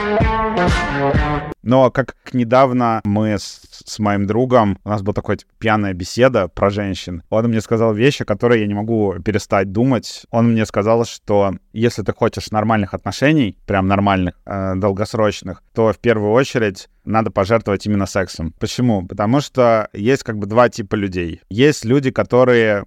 [1.64, 6.48] Но как недавно мы с, с моим другом, у нас была такая типа, пьяная беседа
[6.48, 7.24] про женщин.
[7.30, 10.26] Он мне сказал вещи, которые я не могу перестать думать.
[10.32, 15.98] Он мне сказал, что если ты хочешь нормальных отношений, прям нормальных, э, долгосрочных, то в
[16.00, 18.54] первую очередь надо пожертвовать именно сексом.
[18.60, 19.06] Почему?
[19.06, 21.42] Потому что есть как бы два типа людей.
[21.50, 22.86] Есть люди, которые,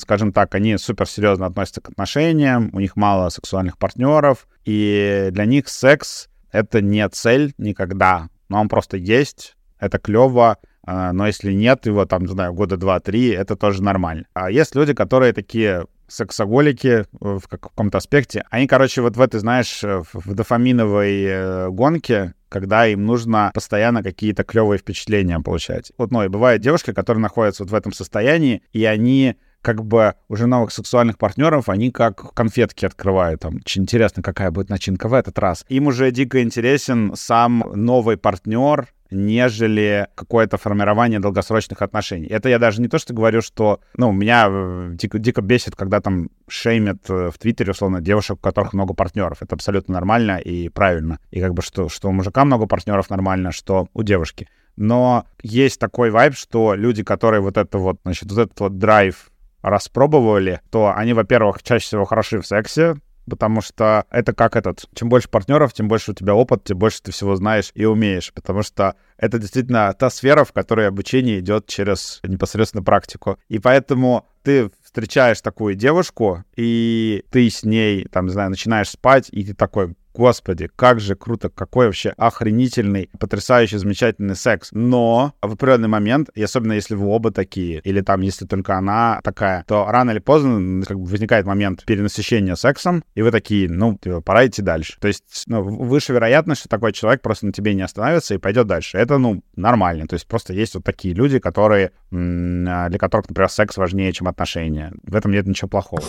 [0.00, 5.68] скажем так, они суперсерьезно относятся к отношениям, у них мало сексуальных партнеров, и для них
[5.68, 11.84] секс это не цель никогда, но он просто есть, это клево, а, но если нет
[11.86, 14.26] его, там, не знаю, года два-три, это тоже нормально.
[14.34, 18.44] А есть люди, которые такие сексоголики в каком-то аспекте.
[18.50, 24.44] Они, короче, вот в этой, знаешь, в дофаминовой э, гонке, когда им нужно постоянно какие-то
[24.44, 25.90] клевые впечатления получать.
[25.98, 30.14] Вот, ну, и бывают девушки, которые находятся вот в этом состоянии, и они как бы
[30.28, 33.40] уже новых сексуальных партнеров, они как конфетки открывают.
[33.40, 35.64] Там, очень интересно, какая будет начинка в этот раз.
[35.68, 42.26] Им уже дико интересен сам новый партнер, нежели какое-то формирование долгосрочных отношений.
[42.26, 46.00] Это я даже не то, что говорю, что, ну, меня э, дико, дико бесит, когда
[46.00, 49.38] там шеймят э, в Твиттере, условно, девушек, у которых много партнеров.
[49.40, 51.18] Это абсолютно нормально и правильно.
[51.30, 54.48] И как бы что, что у мужика много партнеров нормально, что у девушки.
[54.76, 59.30] Но есть такой вайб, что люди, которые вот это вот, значит, вот этот вот драйв
[59.64, 62.96] распробовали, то они, во-первых, чаще всего хороши в сексе,
[63.28, 67.02] потому что это как этот, чем больше партнеров, тем больше у тебя опыт, тем больше
[67.02, 71.66] ты всего знаешь и умеешь, потому что это действительно та сфера, в которой обучение идет
[71.66, 73.38] через непосредственно практику.
[73.48, 79.28] И поэтому ты встречаешь такую девушку, и ты с ней, там, не знаю, начинаешь спать,
[79.32, 84.68] и ты такой, Господи, как же круто, какой вообще охренительный, потрясающий, замечательный секс.
[84.72, 89.20] Но в определенный момент, и особенно если вы оба такие, или там, если только она
[89.24, 93.98] такая, то рано или поздно как бы, возникает момент перенасыщения сексом, и вы такие, ну,
[93.98, 94.96] типа, пора идти дальше.
[95.00, 98.68] То есть, ну, выше вероятность, что такой человек просто на тебе не остановится и пойдет
[98.68, 98.98] дальше.
[98.98, 100.06] Это, ну, нормально.
[100.06, 104.92] То есть просто есть вот такие люди, которые, для которых, например, секс важнее, чем отношения.
[105.02, 106.04] В этом нет ничего плохого.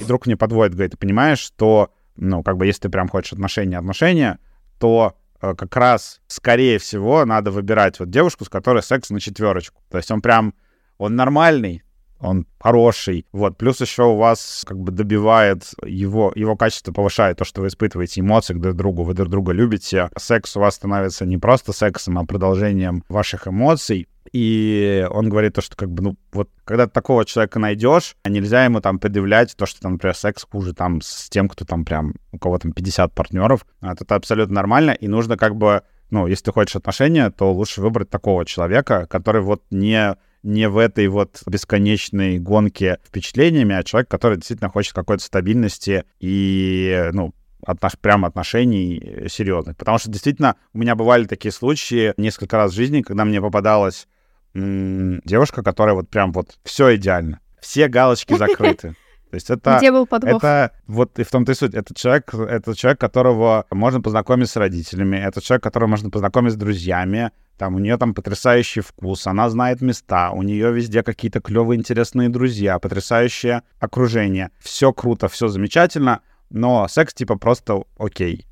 [0.00, 3.32] И друг мне подводит, говорит, ты понимаешь, что ну, как бы, если ты прям хочешь
[3.32, 4.38] отношения, отношения,
[4.78, 9.82] то э, как раз, скорее всего, надо выбирать вот девушку, с которой секс на четверочку.
[9.90, 10.54] То есть он прям,
[10.98, 11.82] он нормальный,
[12.20, 17.44] он хороший, вот, плюс еще у вас как бы добивает его, его качество повышает то,
[17.44, 21.26] что вы испытываете эмоции друг к другу, вы друг друга любите, секс у вас становится
[21.26, 26.16] не просто сексом, а продолжением ваших эмоций, и он говорит то, что как бы, ну,
[26.32, 30.44] вот, когда ты такого человека найдешь, нельзя ему там предъявлять то, что там, например, секс
[30.50, 33.66] хуже там с тем, кто там прям, у кого там 50 партнеров.
[33.80, 38.10] Это абсолютно нормально, и нужно как бы, ну, если ты хочешь отношения, то лучше выбрать
[38.10, 44.36] такого человека, который вот не не в этой вот бесконечной гонке впечатлениями, а человек, который
[44.36, 47.34] действительно хочет какой-то стабильности и, ну,
[47.66, 47.98] отнош...
[47.98, 49.76] прям отношений серьезных.
[49.76, 54.06] Потому что действительно у меня бывали такие случаи несколько раз в жизни, когда мне попадалась
[54.54, 58.94] м- девушка, которая вот прям вот все идеально, все галочки закрыты.
[59.30, 59.78] То есть это...
[59.78, 60.36] Где был подвох?
[60.36, 61.74] Это вот и в том-то и суть.
[61.74, 66.56] Это человек, это человек, которого можно познакомить с родителями, это человек, которого можно познакомить с
[66.56, 71.78] друзьями, там у нее там потрясающий вкус, она знает места, у нее везде какие-то клевые,
[71.78, 74.50] интересные друзья, потрясающее окружение.
[74.58, 78.46] Все круто, все замечательно, но секс типа просто окей.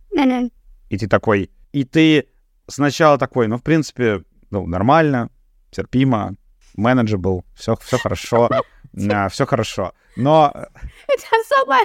[0.88, 2.28] И ты такой, и ты
[2.68, 5.30] сначала такой, ну, в принципе, ну, нормально,
[5.70, 6.34] терпимо,
[6.76, 8.50] manageable, все, все хорошо,
[9.30, 9.92] все хорошо.
[10.16, 10.52] Но...
[10.54, 11.84] Это самое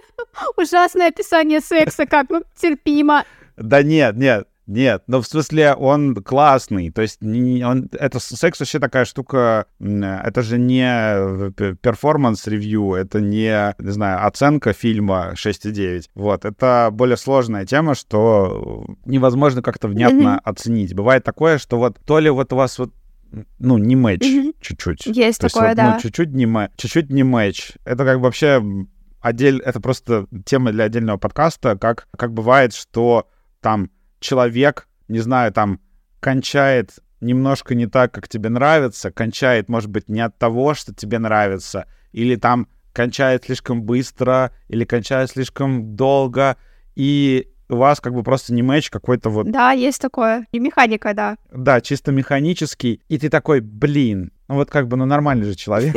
[0.58, 3.24] ужасное описание секса, как ну, терпимо.
[3.56, 8.60] Да нет, нет, нет, но в смысле он классный, то есть не, он, это секс
[8.60, 16.10] вообще такая штука, это же не performance review, это не, не знаю, оценка фильма 6,9,
[16.16, 20.50] вот, это более сложная тема, что невозможно как-то внятно mm-hmm.
[20.50, 20.94] оценить.
[20.94, 22.94] Бывает такое, что вот то ли вот у вас вот
[23.60, 24.56] ну, не match mm-hmm.
[24.62, 25.06] чуть-чуть.
[25.06, 25.86] Есть То такое, есть, да.
[25.86, 27.74] Вот, ну, чуть-чуть не, мэ- чуть-чуть не матч.
[27.86, 28.64] Это как бы вообще
[29.20, 29.62] отдель...
[29.62, 33.28] Это просто тема для отдельного подкаста, как, как бывает, что
[33.62, 33.90] там
[34.20, 35.80] человек, не знаю, там
[36.20, 41.20] кончает немножко не так, как тебе нравится, кончает, может быть, не от того, что тебе
[41.20, 46.58] нравится, или там кончает слишком быстро, или кончает слишком долго,
[46.96, 49.52] и у вас как бы просто не матч какой-то вот...
[49.52, 50.48] Да, есть такое.
[50.52, 51.38] И механика, да.
[51.52, 53.02] Да, чисто механический.
[53.10, 55.96] И ты такой, блин, ну вот как бы, ну нормальный же человек.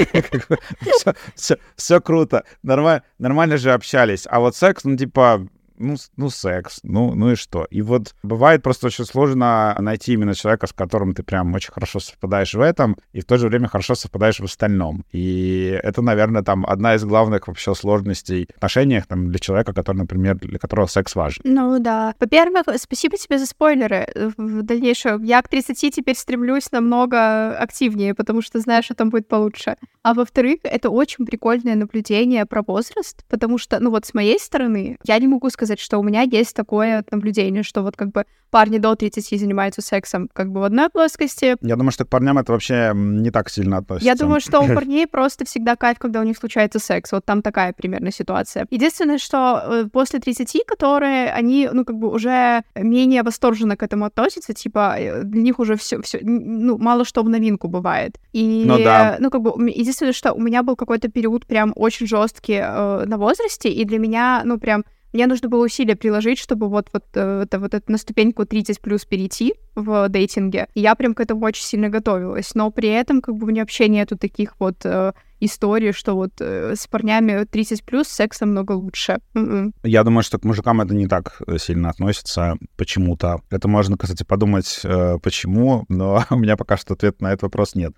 [1.77, 2.45] Все круто.
[2.63, 4.27] Нормально же общались.
[4.29, 5.47] А вот секс, ну типа,
[5.81, 7.67] ну, ну, секс, ну, ну и что?
[7.71, 12.01] И вот бывает просто очень сложно найти именно человека, с которым ты прям очень хорошо
[12.01, 15.05] совпадаешь в этом, и в то же время хорошо совпадаешь в остальном.
[15.13, 19.97] И это, наверное, там одна из главных вообще сложностей в отношениях там, для человека, который,
[19.97, 21.43] например, для которого секс важен.
[21.45, 22.15] Ну да.
[22.21, 24.07] Во-первых, спасибо тебе за спойлеры
[24.37, 25.23] в дальнейшем.
[25.23, 29.77] Я к 30 теперь стремлюсь намного активнее, потому что знаю, что там будет получше.
[30.03, 34.99] А во-вторых, это очень прикольное наблюдение про возраст, потому что, ну вот с моей стороны,
[35.05, 38.25] я не могу сказать, сказать, что у меня есть такое наблюдение, что вот как бы
[38.51, 41.57] парни до 30 занимаются сексом как бы в одной плоскости.
[41.61, 44.07] Я думаю, что к парням это вообще не так сильно относится.
[44.07, 47.13] Я думаю, что у парней просто всегда кайф, когда у них случается секс.
[47.13, 48.67] Вот там такая примерно ситуация.
[48.71, 54.05] Единственное, что э, после 30, которые, они, ну, как бы уже менее восторженно к этому
[54.05, 58.19] относятся, типа, э, для них уже все, все, ну, мало что в новинку бывает.
[58.33, 59.17] И, ну, да.
[59.21, 63.17] ну, как бы, единственное, что у меня был какой-то период прям очень жесткий э, на
[63.17, 67.43] возрасте, и для меня, ну, прям мне нужно было усилия приложить, чтобы вот, вот, э,
[67.45, 70.69] это, вот это на ступеньку 30 плюс перейти в дейтинге.
[70.75, 72.55] И я прям к этому очень сильно готовилась.
[72.55, 76.33] Но при этом как бы у меня вообще нету таких вот э, историй, что вот
[76.41, 79.19] э, с парнями 30 плюс секса много лучше.
[79.35, 79.73] Mm-mm.
[79.83, 83.41] Я думаю, что к мужикам это не так э, сильно относится почему-то.
[83.51, 87.75] Это можно, кстати, подумать, э, почему, но у меня пока что ответа на этот вопрос
[87.75, 87.95] нет.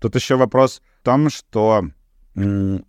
[0.00, 1.84] Тут еще вопрос в том, что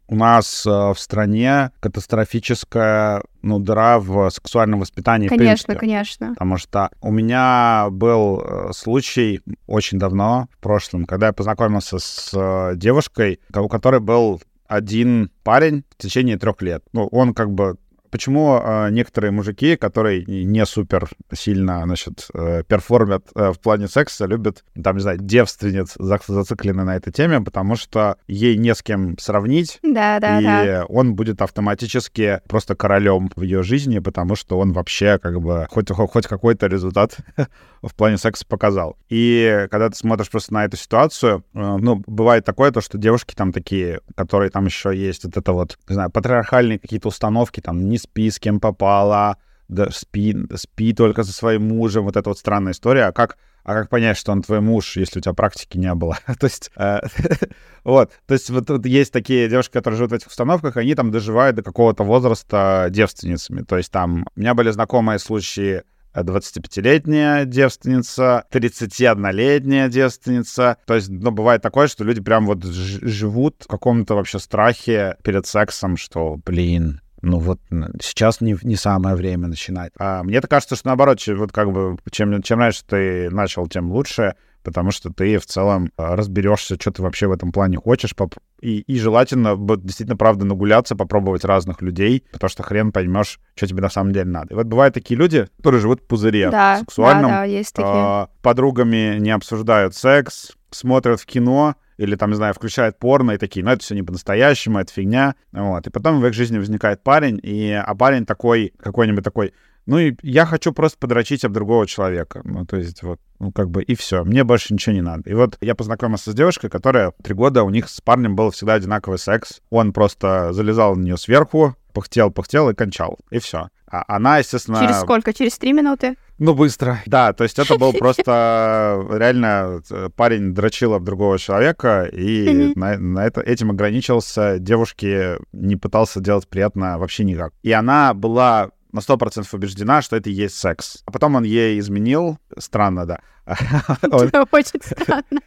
[0.08, 5.28] у нас э, в стране катастрофическая ну, дыра в сексуальном воспитании.
[5.28, 6.30] Конечно, конечно.
[6.30, 12.32] Потому что у меня был э, случай очень давно, в прошлом, когда я познакомился с
[12.34, 16.84] э, девушкой, у которой был один парень в течение трех лет.
[16.94, 17.78] Ну, он как бы
[18.10, 24.26] почему э, некоторые мужики, которые не супер сильно, значит, э, перформят э, в плане секса,
[24.26, 29.18] любят, там, не знаю, девственниц зациклены на этой теме, потому что ей не с кем
[29.18, 30.86] сравнить, да, да, и да.
[30.88, 35.90] он будет автоматически просто королем в ее жизни, потому что он вообще как бы хоть,
[35.90, 37.18] хоть какой-то результат
[37.82, 38.98] в плане секса показал.
[39.10, 43.36] И когда ты смотришь просто на эту ситуацию, э, ну, бывает такое, то, что девушки
[43.36, 47.90] там такие, которые там еще есть вот это вот, не знаю, патриархальные какие-то установки, там,
[47.90, 49.38] не спи с кем попало,
[49.68, 53.06] да, спи, спи только со своим мужем, вот эта вот странная история.
[53.06, 56.18] А как, а как понять, что он твой муж, если у тебя практики не было?
[56.40, 57.00] то есть, э,
[57.84, 61.12] вот, то есть вот тут есть такие девушки, которые живут в этих установках, они там
[61.12, 63.62] доживают до какого-то возраста девственницами.
[63.62, 65.84] То есть там, у меня были знакомые случаи
[66.16, 70.78] 25-летняя девственница, 31-летняя девственница.
[70.86, 75.46] То есть, ну, бывает такое, что люди прям вот живут в каком-то вообще страхе перед
[75.46, 77.60] сексом, что, блин, ну вот
[78.02, 79.92] сейчас не, не самое время начинать.
[79.98, 84.36] А мне-то кажется, что наоборот, вот как бы чем, чем раньше ты начал, тем лучше
[84.64, 88.14] потому что ты в целом а, разберешься, что ты вообще в этом плане хочешь,
[88.62, 93.82] и, и желательно действительно, правда, нагуляться, попробовать разных людей, потому что хрен поймешь, что тебе
[93.82, 94.54] на самом деле надо.
[94.54, 97.92] И вот бывают такие люди, которые живут в пузыре да, сексуальном, да, да, есть такие.
[97.92, 103.38] А, подругами не обсуждают секс, смотрят в кино, или там, не знаю, включают порно и
[103.38, 105.86] такие, ну, это все не по-настоящему, это фигня, вот.
[105.86, 109.54] И потом в их жизни возникает парень, и, а парень такой, какой-нибудь такой,
[109.86, 112.42] ну, и я хочу просто подрочить об другого человека.
[112.46, 114.24] Ну, то есть вот, ну, как бы, и все.
[114.24, 115.30] Мне больше ничего не надо.
[115.30, 118.76] И вот я познакомился с девушкой, которая три года, у них с парнем был всегда
[118.76, 119.62] одинаковый секс.
[119.70, 123.18] Он просто залезал на нее сверху, пыхтел, пыхтел и кончал.
[123.30, 123.70] И все.
[123.92, 124.80] А она, естественно...
[124.80, 125.34] Через сколько?
[125.34, 126.16] Через три минуты?
[126.38, 127.02] Ну, быстро.
[127.06, 132.98] Да, то есть это был просто реально э, парень дрочил об другого человека, и на,
[132.98, 134.60] на это, этим ограничился.
[134.60, 137.52] Девушке не пытался делать приятно вообще никак.
[137.64, 141.04] И она была на сто процентов убеждена, что это и есть секс.
[141.06, 142.38] А потом он ей изменил.
[142.58, 143.20] Странно, да.
[144.52, 145.42] Очень странно.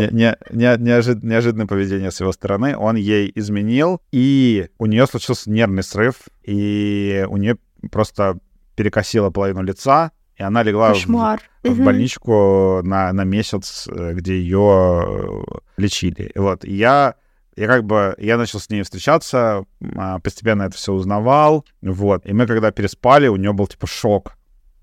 [0.00, 2.76] Не, не, не, неожид, неожиданное поведение с его стороны.
[2.76, 7.58] Он ей изменил, и у нее случился нервный срыв, и у нее
[7.90, 8.38] просто
[8.74, 15.04] перекосила половину лица, и она легла в, в больничку на, на месяц, э, где ее
[15.04, 16.30] э, лечили.
[16.34, 16.64] Вот.
[16.64, 17.16] И я
[17.56, 19.64] и как бы я начал с ней встречаться,
[19.96, 22.24] а, постепенно это все узнавал, вот.
[22.24, 24.34] И мы когда переспали, у нее был типа шок.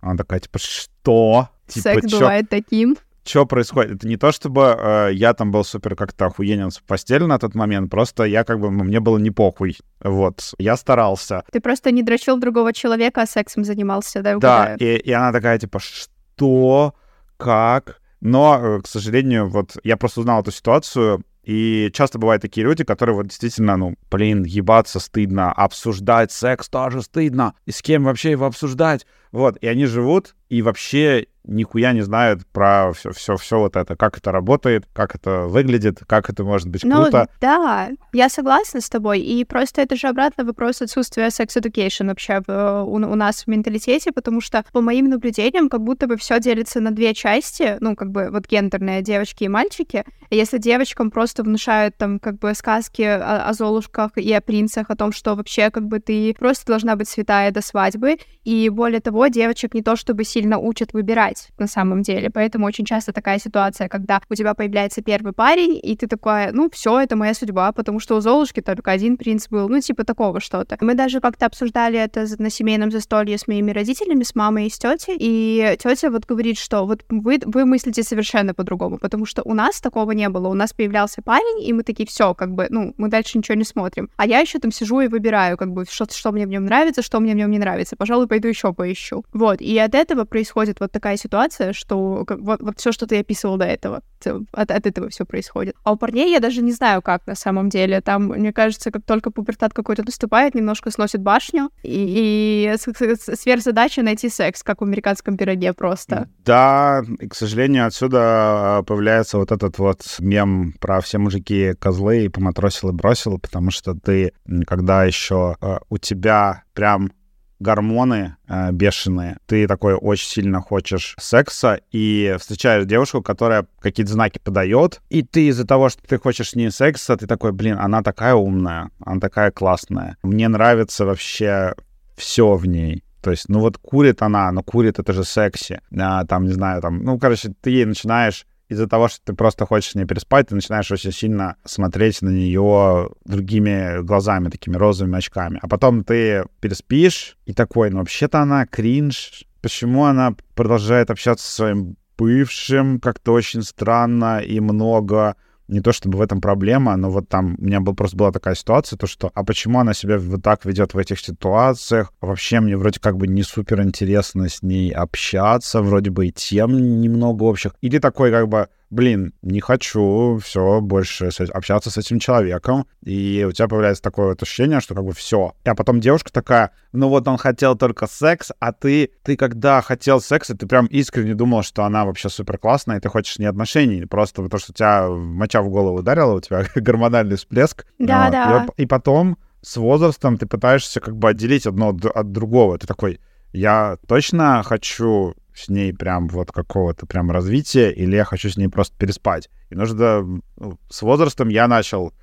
[0.02, 1.50] Она такая, типа, что?
[1.68, 2.20] Типа, Секс чё?
[2.20, 2.98] бывает таким.
[3.26, 3.96] Что происходит?
[3.96, 7.56] Это не то, чтобы э, я там был супер как-то охуенен в постели на тот
[7.56, 9.78] момент, просто я как бы, мне было не похуй.
[10.00, 11.44] Вот, я старался.
[11.52, 14.38] Ты просто не дрочил другого человека, а сексом занимался, да?
[14.38, 16.94] Да, и, и она такая, типа, что?
[17.38, 18.00] Как?
[18.22, 22.84] Но, э, к сожалению, вот я просто узнал эту ситуацию, и часто бывают такие люди,
[22.84, 28.32] которые вот действительно, ну, блин, ебаться стыдно, обсуждать секс тоже стыдно, и с кем вообще
[28.32, 29.06] его обсуждать?
[29.32, 33.96] Вот, и они живут, и вообще нихуя не знают про все, все, все вот это,
[33.96, 37.28] как это работает, как это выглядит, как это может быть ну, круто.
[37.42, 39.20] Да, я согласна с тобой.
[39.20, 44.12] И просто это же обратно вопрос отсутствия секс-education вообще в, у, у нас в менталитете,
[44.12, 48.12] потому что по моим наблюдениям как будто бы все делится на две части, ну, как
[48.12, 50.04] бы вот гендерные девочки и мальчики.
[50.30, 54.96] Если девочкам просто внушают там как бы сказки о, о золушках и о принцах, о
[54.96, 59.28] том, что вообще как бы ты просто должна быть святая до свадьбы, и более того,
[59.28, 62.30] девочек не то чтобы сильно учат выбирать на самом деле.
[62.30, 66.70] Поэтому очень часто такая ситуация, когда у тебя появляется первый парень, и ты такая, ну,
[66.72, 70.40] все, это моя судьба, потому что у Золушки только один принц был, ну, типа такого
[70.40, 70.78] что-то.
[70.82, 74.78] Мы даже как-то обсуждали это на семейном застолье с моими родителями, с мамой и с
[74.78, 79.54] тетей, и тетя вот говорит, что вот вы, вы мыслите совершенно по-другому, потому что у
[79.54, 80.48] нас такого не было.
[80.48, 83.64] У нас появлялся парень, и мы такие, все, как бы, ну, мы дальше ничего не
[83.64, 84.10] смотрим.
[84.18, 87.02] А я еще там сижу и выбираю, как бы, что, что мне в нем нравится,
[87.02, 87.96] что мне в нем не нравится.
[87.96, 89.24] Пожалуй, пойду еще поищу.
[89.34, 89.62] Вот.
[89.62, 93.66] И от этого происходит вот такая ситуация, что вот, вот все, что ты описывал до
[93.66, 95.76] этого, от, от этого все происходит.
[95.84, 98.02] А у парней я даже не знаю, как на самом деле.
[98.02, 104.30] Там, мне кажется, как только пубертат какой-то наступает, немножко сносит башню, и, и сверхзадача найти
[104.30, 106.30] секс, как в американском пироге просто.
[106.46, 112.26] Да, и, к сожалению, отсюда а, появляется вот этот вот мем про все мужики козлы
[112.26, 114.34] и поматросил и бросил, потому что ты,
[114.66, 117.12] когда еще э, у тебя прям
[117.60, 124.40] гормоны э, бешеные, ты такой очень сильно хочешь секса и встречаешь девушку, которая какие-то знаки
[124.44, 128.04] подает, и ты из-за того, что ты хочешь с ней секса, ты такой, блин, она
[128.04, 130.18] такая умная, она такая классная.
[130.24, 131.76] Мне нравится вообще
[132.16, 133.04] все в ней.
[133.22, 135.82] То есть, ну вот курит она, но курит это же секси.
[136.00, 139.66] А, там, не знаю, там, ну, короче, ты ей начинаешь из-за того, что ты просто
[139.66, 145.18] хочешь с ней переспать, ты начинаешь очень сильно смотреть на нее другими глазами, такими розовыми
[145.18, 145.60] очками.
[145.62, 149.46] А потом ты переспишь и такой, ну вообще-то она кринж.
[149.62, 155.36] Почему она продолжает общаться со своим бывшим как-то очень странно и много
[155.68, 158.56] не то чтобы в этом проблема, но вот там у меня был, просто была такая
[158.56, 162.14] ситуация, то что, а почему она себя вот так ведет в этих ситуациях?
[162.22, 167.02] Вообще мне вроде как бы не супер интересно с ней общаться, вроде бы и тем
[167.02, 167.76] немного общих.
[167.82, 173.52] Или такой как бы, блин, не хочу все больше общаться с этим человеком, и у
[173.52, 175.54] тебя появляется такое вот ощущение, что как бы все.
[175.64, 180.22] А потом девушка такая, ну вот он хотел только секс, а ты, ты когда хотел
[180.22, 184.06] секса, ты прям искренне думал, что она вообще супер классная, и ты хочешь не отношений,
[184.06, 187.86] просто потому что у тебя моча в голову ударила, у тебя гормональный всплеск.
[188.00, 188.68] Да, да.
[188.78, 192.78] И, и потом с возрастом ты пытаешься как бы отделить одно от другого.
[192.78, 193.20] Ты такой,
[193.52, 198.68] я точно хочу с ней прям вот какого-то прям развития, или я хочу с ней
[198.68, 199.50] просто переспать.
[199.70, 200.22] И нужно...
[200.58, 202.14] Ну, с возрастом я начал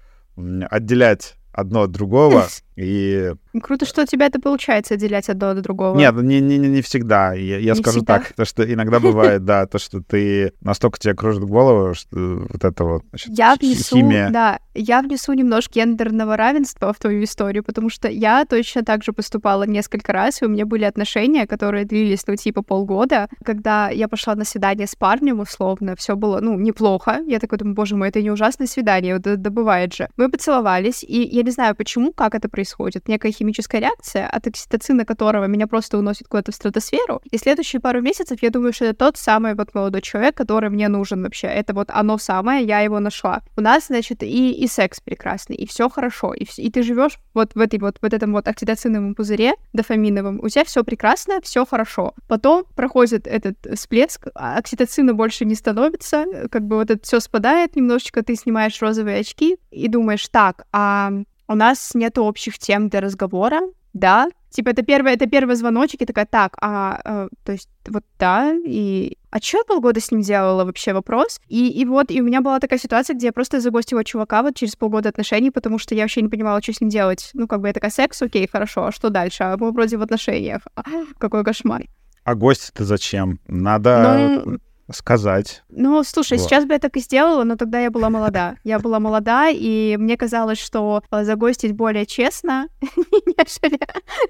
[0.70, 2.46] отделять одно от другого,
[2.76, 5.96] и Круто, что у тебя это получается отделять одно от другого.
[5.96, 7.34] Нет, не, не, не всегда.
[7.34, 8.18] Я, я Не скажу всегда?
[8.18, 12.64] так, то, что иногда бывает, да, то, что ты настолько тебе кружит голову, что вот
[12.64, 14.30] это вот значит, Я внесу, химия.
[14.30, 19.12] да, я внесу немножко гендерного равенства в твою историю, потому что я точно так же
[19.12, 24.08] поступала несколько раз, и у меня были отношения, которые длились, ну, типа полгода, когда я
[24.08, 27.20] пошла на свидание с парнем, условно, все было, ну, неплохо.
[27.26, 30.08] Я такой думаю, боже мой, это не ужасное свидание, вот да, да бывает же.
[30.16, 32.61] Мы поцеловались, и я не знаю почему, как это происходит.
[33.06, 38.00] Некая химическая реакция, от окситоцина которого меня просто уносит куда-то в стратосферу, и следующие пару
[38.00, 41.46] месяцев я думаю, что это тот самый вот молодой человек, который мне нужен вообще.
[41.46, 43.42] Это вот оно самое, я его нашла.
[43.56, 47.54] У нас, значит, и, и секс прекрасный, и все хорошо, и, и ты живешь вот
[47.54, 52.14] в этой вот в этом вот окситоциновом пузыре дофаминовом, у тебя все прекрасно, все хорошо.
[52.28, 57.76] Потом проходит этот всплеск, а окситоцина больше не становится, как бы вот это все спадает
[57.76, 61.12] немножечко, ты снимаешь розовые очки и думаешь, так, а
[61.52, 63.60] у нас нет общих тем для разговора,
[63.92, 68.04] да, типа это первый, это первый звоночек, и такая, так, а, э, то есть вот
[68.18, 71.40] да, и а что я полгода с ним делала вообще вопрос?
[71.48, 74.56] И, и вот, и у меня была такая ситуация, где я просто загостила чувака вот
[74.56, 77.30] через полгода отношений, потому что я вообще не понимала, что с ним делать.
[77.32, 79.42] Ну, как бы я такая, секс, окей, хорошо, а что дальше?
[79.44, 80.60] А мы вроде в отношениях.
[80.76, 80.82] А,
[81.18, 81.84] Какой кошмар.
[82.24, 83.40] А гости-то зачем?
[83.46, 84.58] Надо Ну,
[84.92, 85.62] сказать.
[85.68, 86.44] Ну, слушай, Вот.
[86.44, 88.56] сейчас бы я так и сделала, но тогда я была молода.
[88.64, 93.78] Я была молода, и мне казалось, что э, загостить более честно, нежели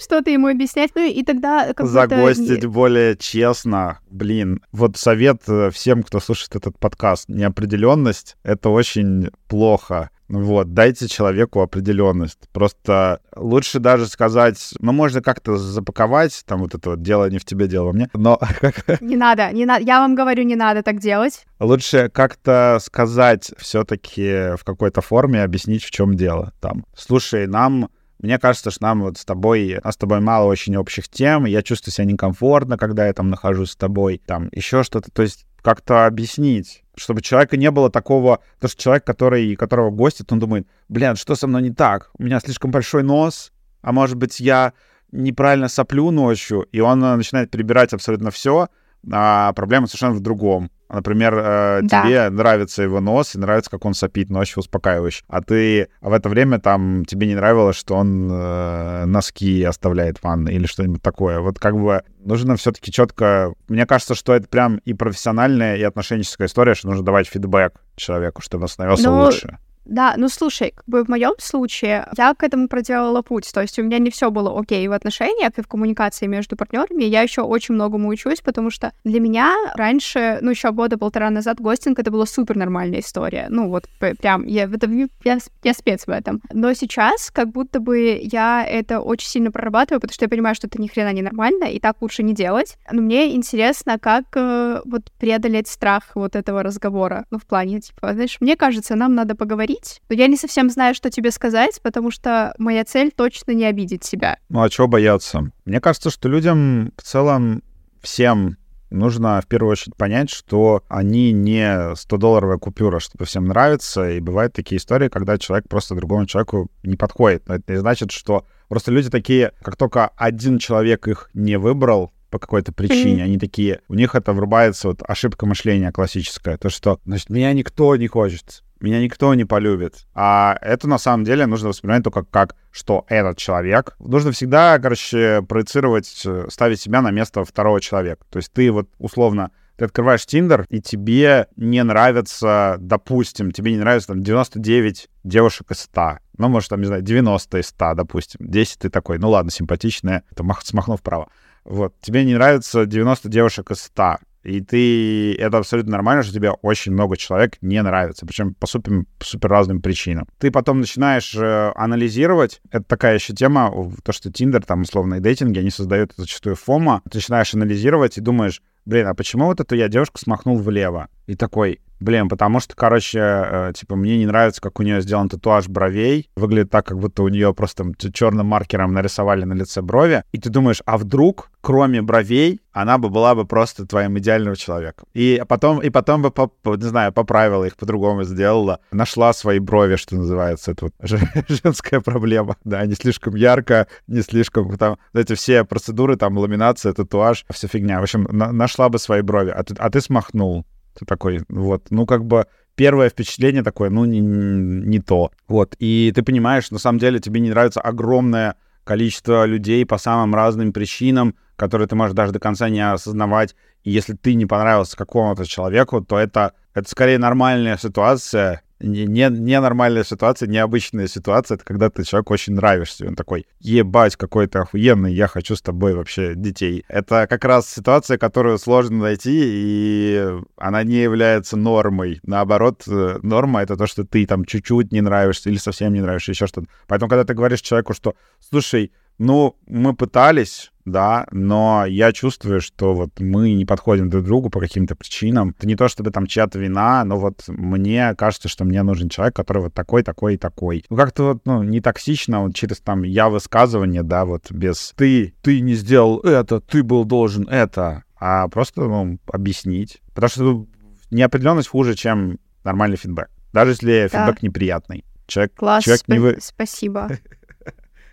[0.00, 0.90] что-то ему объяснять.
[0.94, 1.86] Ну, и тогда как.
[1.86, 3.98] Загостить более честно.
[4.10, 7.28] Блин, вот совет э, всем, кто слушает этот подкаст.
[7.28, 10.10] Неопределенность— это очень плохо.
[10.32, 12.48] Вот, дайте человеку определенность.
[12.52, 17.44] Просто лучше даже сказать, ну, можно как-то запаковать, там вот это вот дело не в
[17.44, 18.40] тебе, дело во мне, но
[19.02, 19.84] Не надо, не надо.
[19.84, 21.44] Я вам говорю, не надо так делать.
[21.60, 26.86] лучше как-то сказать все-таки в какой-то форме, объяснить, в чем дело там.
[26.96, 31.08] Слушай, нам мне кажется, что нам вот с тобой, нас с тобой мало очень общих
[31.08, 35.22] тем, я чувствую себя некомфортно, когда я там нахожусь с тобой, там еще что-то, то
[35.22, 40.38] есть как-то объяснить, чтобы человека не было такого, то что человек, который, которого гостит, он
[40.38, 42.10] думает, блин, что со мной не так?
[42.18, 44.72] У меня слишком большой нос, а может быть, я
[45.10, 48.68] неправильно соплю ночью, и он э, начинает перебирать абсолютно все,
[49.10, 50.70] а проблема совершенно в другом.
[50.88, 52.02] Например, э, Да.
[52.02, 55.24] тебе нравится его нос, и нравится, как он сопит ночью успокаивающе.
[55.26, 60.18] А ты а в это время там тебе не нравилось, что он э, носки оставляет
[60.18, 61.40] в ванной или что-нибудь такое.
[61.40, 63.54] Вот как бы нужно все-таки четко...
[63.68, 68.42] Мне кажется, что это прям и профессиональная, и отношенческая история, что нужно давать фидбэк человеку,
[68.42, 69.58] чтобы он становился Ну, лучше.
[69.84, 73.50] Да, ну слушай, как бы в моем случае я к этому проделала путь.
[73.52, 77.04] То есть у меня не все было окей в отношениях и в коммуникации между партнерами.
[77.04, 81.60] Я еще очень многому учусь, потому что для меня раньше, ну еще года полтора назад,
[81.60, 83.46] гостинг это была супер нормальная история.
[83.48, 83.84] Ну вот
[84.20, 86.40] прям я, в этом- я, я спец в этом.
[86.52, 90.66] Но сейчас как будто бы я это очень сильно прорабатываю, потому что я понимаю, что
[90.68, 92.76] это ни хрена не нормально, и так лучше не делать.
[92.90, 97.26] Но мне интересно, как э, вот преодолеть страх вот этого разговора.
[97.30, 99.71] Ну, в плане, типа, знаешь, мне кажется, нам надо поговорить,
[100.08, 104.04] но я не совсем знаю, что тебе сказать, потому что моя цель точно не обидеть
[104.04, 104.38] себя.
[104.48, 105.50] Ну а чего бояться?
[105.64, 107.62] Мне кажется, что людям в целом
[108.00, 108.56] всем
[108.90, 114.52] нужно в первую очередь понять, что они не 100-долларовая купюра, чтобы всем нравится, и бывают
[114.52, 117.48] такие истории, когда человек просто другому человеку не подходит.
[117.48, 122.12] Но это не значит, что просто люди такие, как только один человек их не выбрал,
[122.30, 126.98] по какой-то причине, они такие, у них это врубается вот ошибка мышления классическая, то что,
[127.04, 130.06] значит, меня никто не хочет, меня никто не полюбит.
[130.14, 133.94] А это на самом деле нужно воспринимать только как, что этот человек.
[133.98, 138.24] Нужно всегда, короче, проецировать, э, ставить себя на место второго человека.
[138.30, 143.78] То есть ты вот условно ты открываешь Тиндер, и тебе не нравится, допустим, тебе не
[143.78, 146.18] нравится там 99 девушек из 100.
[146.38, 148.40] Ну, может, там, не знаю, 90 из 100, допустим.
[148.46, 151.30] 10 ты такой, ну ладно, симпатичная, это мах, смахнув вправо.
[151.64, 155.34] Вот, тебе не нравится 90 девушек из 100, и ты...
[155.34, 159.80] Это абсолютно нормально, что тебе очень много человек не нравится, причем по супер, супер разным
[159.80, 160.26] причинам.
[160.38, 163.72] Ты потом начинаешь э, анализировать, это такая еще тема,
[164.04, 168.20] то, что Тиндер, там, условно, и дейтинги, они создают зачастую фома, ты начинаешь анализировать и
[168.20, 171.08] думаешь, блин, а почему вот эту я девушку смахнул влево?
[171.26, 175.28] И такой, Блин, потому что, короче, э, типа, мне не нравится, как у нее сделан
[175.28, 176.28] татуаж бровей.
[176.34, 180.24] Выглядит так, как будто у нее просто черным маркером нарисовали на лице брови.
[180.32, 185.06] И ты думаешь, а вдруг, кроме бровей, она бы была бы просто твоим идеальным человеком.
[185.14, 186.32] И потом, и потом бы,
[186.76, 188.80] не знаю, поправила их, по-другому сделала.
[188.90, 190.72] Нашла свои брови, что называется.
[190.72, 190.94] Это вот
[191.48, 192.56] женская проблема.
[192.64, 194.98] Да, не слишком ярко, не слишком там...
[195.14, 198.00] Эти все процедуры, там, ламинация, татуаж, вся фигня.
[198.00, 200.66] В общем, на нашла бы свои брови, а ты, а ты смахнул.
[200.98, 205.30] Ты такой, вот, ну, как бы первое впечатление такое, ну, не, не то.
[205.48, 210.34] Вот, и ты понимаешь, на самом деле тебе не нравится огромное количество людей по самым
[210.34, 213.54] разным причинам, которые ты можешь даже до конца не осознавать.
[213.84, 219.28] И если ты не понравился какому-то человеку, то это, это скорее нормальная ситуация, не, не,
[219.30, 223.06] не нормальная ситуация, необычная ситуация, это когда ты человеку очень нравишься.
[223.06, 226.84] Он такой, ебать, какой ты охуенный, я хочу с тобой вообще детей.
[226.88, 232.20] Это как раз ситуация, которую сложно найти, и она не является нормой.
[232.22, 236.32] Наоборот, э, норма— это то, что ты там чуть-чуть не нравишься или совсем не нравишься,
[236.32, 236.66] еще что-то.
[236.86, 238.92] Поэтому, когда ты говоришь человеку, что, слушай,
[239.22, 244.50] ну, мы пытались, да, но я чувствую, что вот мы не подходим друг к другу
[244.50, 245.54] по каким-то причинам.
[245.56, 249.36] Это не то, чтобы там чья-то вина, но вот мне кажется, что мне нужен человек,
[249.36, 250.84] который вот такой, такой и такой.
[250.90, 255.34] Ну, как-то вот, ну, не токсично, вот через там я высказывание, да, вот без ты,
[255.40, 260.00] ты не сделал это, ты был должен это, а просто, ну, объяснить.
[260.14, 260.66] Потому что
[261.12, 263.30] неопределенность хуже, чем нормальный фидбэк.
[263.52, 264.26] Даже если да.
[264.26, 265.04] фидбэк неприятный.
[265.28, 266.38] Человек, Класс, человек не вы...
[266.40, 267.08] спасибо.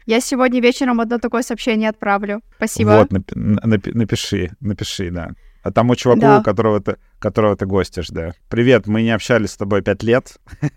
[0.10, 2.42] Я сегодня вечером одно такое сообщение отправлю.
[2.56, 2.90] Спасибо.
[2.90, 5.30] Вот, напи- напи- напиши, напиши, да.
[5.62, 6.42] А тому чуваку, да.
[6.42, 8.34] которого, ты, которого ты гостишь, да.
[8.50, 10.38] Привет, мы не общались с тобой пять лет.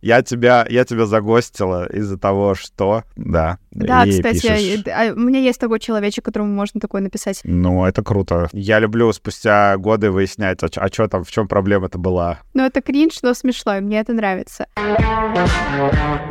[0.00, 3.02] Я тебя, я тебя загостила из-за того, что...
[3.16, 3.58] Да.
[3.70, 4.84] Да, кстати, пишешь...
[4.86, 7.40] а, у меня есть такой человечек, которому можно такое написать.
[7.44, 8.48] Ну, это круто.
[8.52, 12.38] Я люблю спустя годы выяснять, а, а что там, в чем проблема-то была.
[12.54, 14.66] Ну, это кринж, но смешно, и мне это нравится.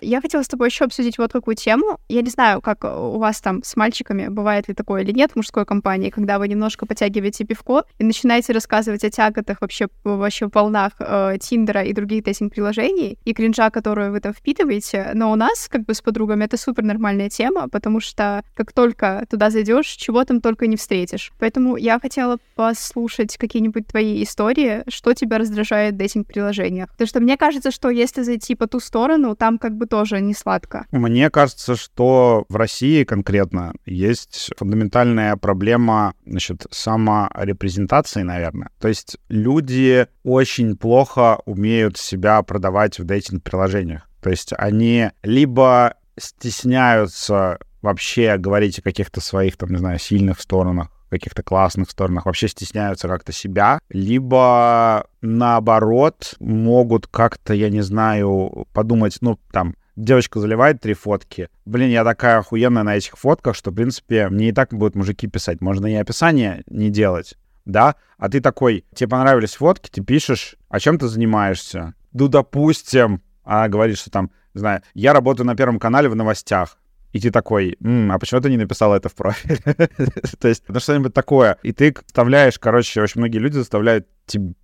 [0.02, 2.00] Я хотела с тобой еще обсудить вот какую тему.
[2.10, 5.36] Я не знаю, как у вас там с мальчиками, бывает ли такое или нет в
[5.38, 10.94] мужской компании, когда вы немножко потягиваете пивко и начинаете рассказывать о тяготах вообще, вообще волнах
[11.00, 15.68] э, Тиндера и других дейтинг-приложений, и кринж кринжа, которую вы там впитываете, но у нас,
[15.70, 20.24] как бы с подругами, это супер нормальная тема, потому что как только туда зайдешь, чего
[20.24, 21.32] там только не встретишь.
[21.40, 26.90] Поэтому я хотела послушать какие-нибудь твои истории, что тебя раздражает в дейтинг-приложениях.
[26.92, 30.34] Потому что мне кажется, что если зайти по ту сторону, там как бы тоже не
[30.34, 30.86] сладко.
[30.92, 38.70] Мне кажется, что в России конкретно есть фундаментальная проблема, значит, саморепрезентации, наверное.
[38.80, 43.06] То есть люди очень плохо умеют себя продавать в
[43.48, 44.08] дейтинг-приложениях.
[44.22, 50.90] То есть они либо стесняются вообще говорить о каких-то своих, там, не знаю, сильных сторонах,
[51.10, 59.18] каких-то классных сторонах, вообще стесняются как-то себя, либо наоборот могут как-то, я не знаю, подумать,
[59.22, 61.50] ну, там, девочка заливает три фотки.
[61.66, 65.28] Блин, я такая охуенная на этих фотках, что, в принципе, мне и так будут мужики
[65.28, 65.62] писать.
[65.62, 67.38] Можно и описание не делать
[67.68, 71.94] да, а ты такой, тебе понравились фотки, ты пишешь, о чем ты занимаешься?
[72.14, 76.78] Ну, допустим, она говорит, что там, не знаю, я работаю на Первом канале в новостях.
[77.14, 79.60] И ты такой, М, а почему ты не написал это в профиль?
[80.40, 81.58] То есть, ну что-нибудь такое.
[81.64, 84.08] И ты вставляешь, короче, очень многие люди заставляют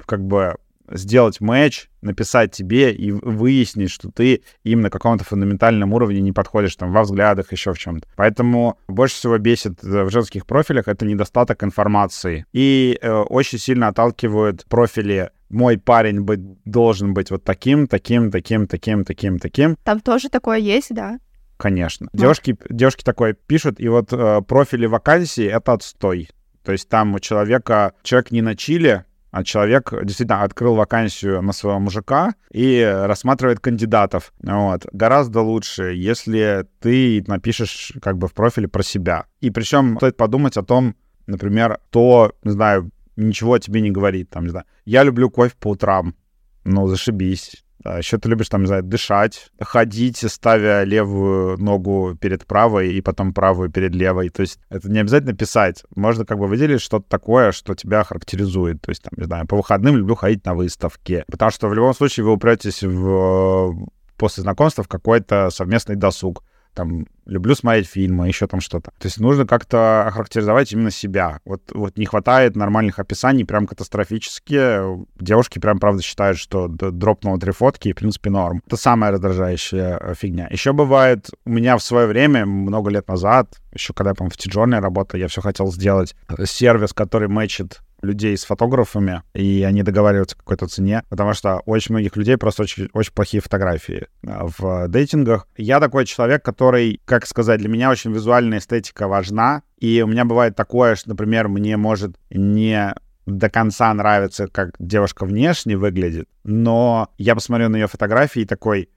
[0.05, 0.55] как бы
[0.91, 6.75] сделать матч, написать тебе и выяснить, что ты им на каком-то фундаментальном уровне не подходишь
[6.75, 8.07] там во взглядах, еще в чем-то.
[8.15, 12.45] Поэтому больше всего бесит э, в женских профилях это недостаток информации.
[12.51, 18.67] И э, очень сильно отталкивают профили мой парень быть, должен быть вот таким, таким, таким,
[18.67, 19.77] таким, таким, таким.
[19.83, 21.19] Там тоже такое есть, да?
[21.57, 22.09] Конечно.
[22.11, 22.19] Ну.
[22.19, 26.29] Девушки, девушки такое пишут, и вот э, профили вакансии— это отстой.
[26.63, 31.53] То есть там у человека, человек не на чиле, а человек действительно открыл вакансию на
[31.53, 34.31] своего мужика и рассматривает кандидатов.
[34.43, 34.85] Вот.
[34.93, 39.25] Гораздо лучше, если ты напишешь как бы в профиле про себя.
[39.41, 40.95] И причем стоит подумать о том,
[41.25, 44.30] например, то, не знаю, ничего тебе не говорит.
[44.30, 46.16] Там, не знаю, я люблю кофе по утрам.
[46.64, 47.64] Ну, зашибись.
[47.84, 53.01] А еще ты любишь, там, не знаю, дышать, ходить, ставя левую ногу перед правой и
[53.01, 54.30] потом правую перед левой.
[54.30, 55.84] То есть это не обязательно писать.
[55.93, 58.82] Можно как бы выделить что-то такое, что тебя характеризует.
[58.82, 61.26] То есть, там, не знаю, по выходным люблю ходить на выставке.
[61.30, 66.43] Потому что в любом случае вы упретесь в после знакомства в какой-то совместный досуг
[66.74, 68.91] там, люблю смотреть фильмы, еще там что-то.
[68.97, 71.39] То есть нужно как-то охарактеризовать именно себя.
[71.45, 74.82] Вот, вот не хватает нормальных описаний, прям катастрофически.
[75.19, 78.61] Девушки прям, правда, считают, что дропнуло три фотки, и, в принципе, норм.
[78.65, 80.47] Это самая раздражающая э, фигня.
[80.51, 84.38] Еще бывает, у меня в свое время, много лет назад, еще когда я, по-моему, в
[84.38, 86.15] Тиджорне работал, я все хотел сделать
[86.45, 91.93] сервис, который мэчит людей с фотографами, и они договариваются о какой-то цене, потому что очень
[91.93, 95.47] многих людей просто очень, очень плохие фотографии а, в дейтингах.
[95.57, 100.25] Я такой человек, который, как сказать, для меня очень визуальная эстетика важна, и у меня
[100.25, 102.93] бывает такое, что, например, мне может не
[103.25, 108.89] до конца нравится, как девушка внешне выглядит, но я посмотрю на ее фотографии и такой,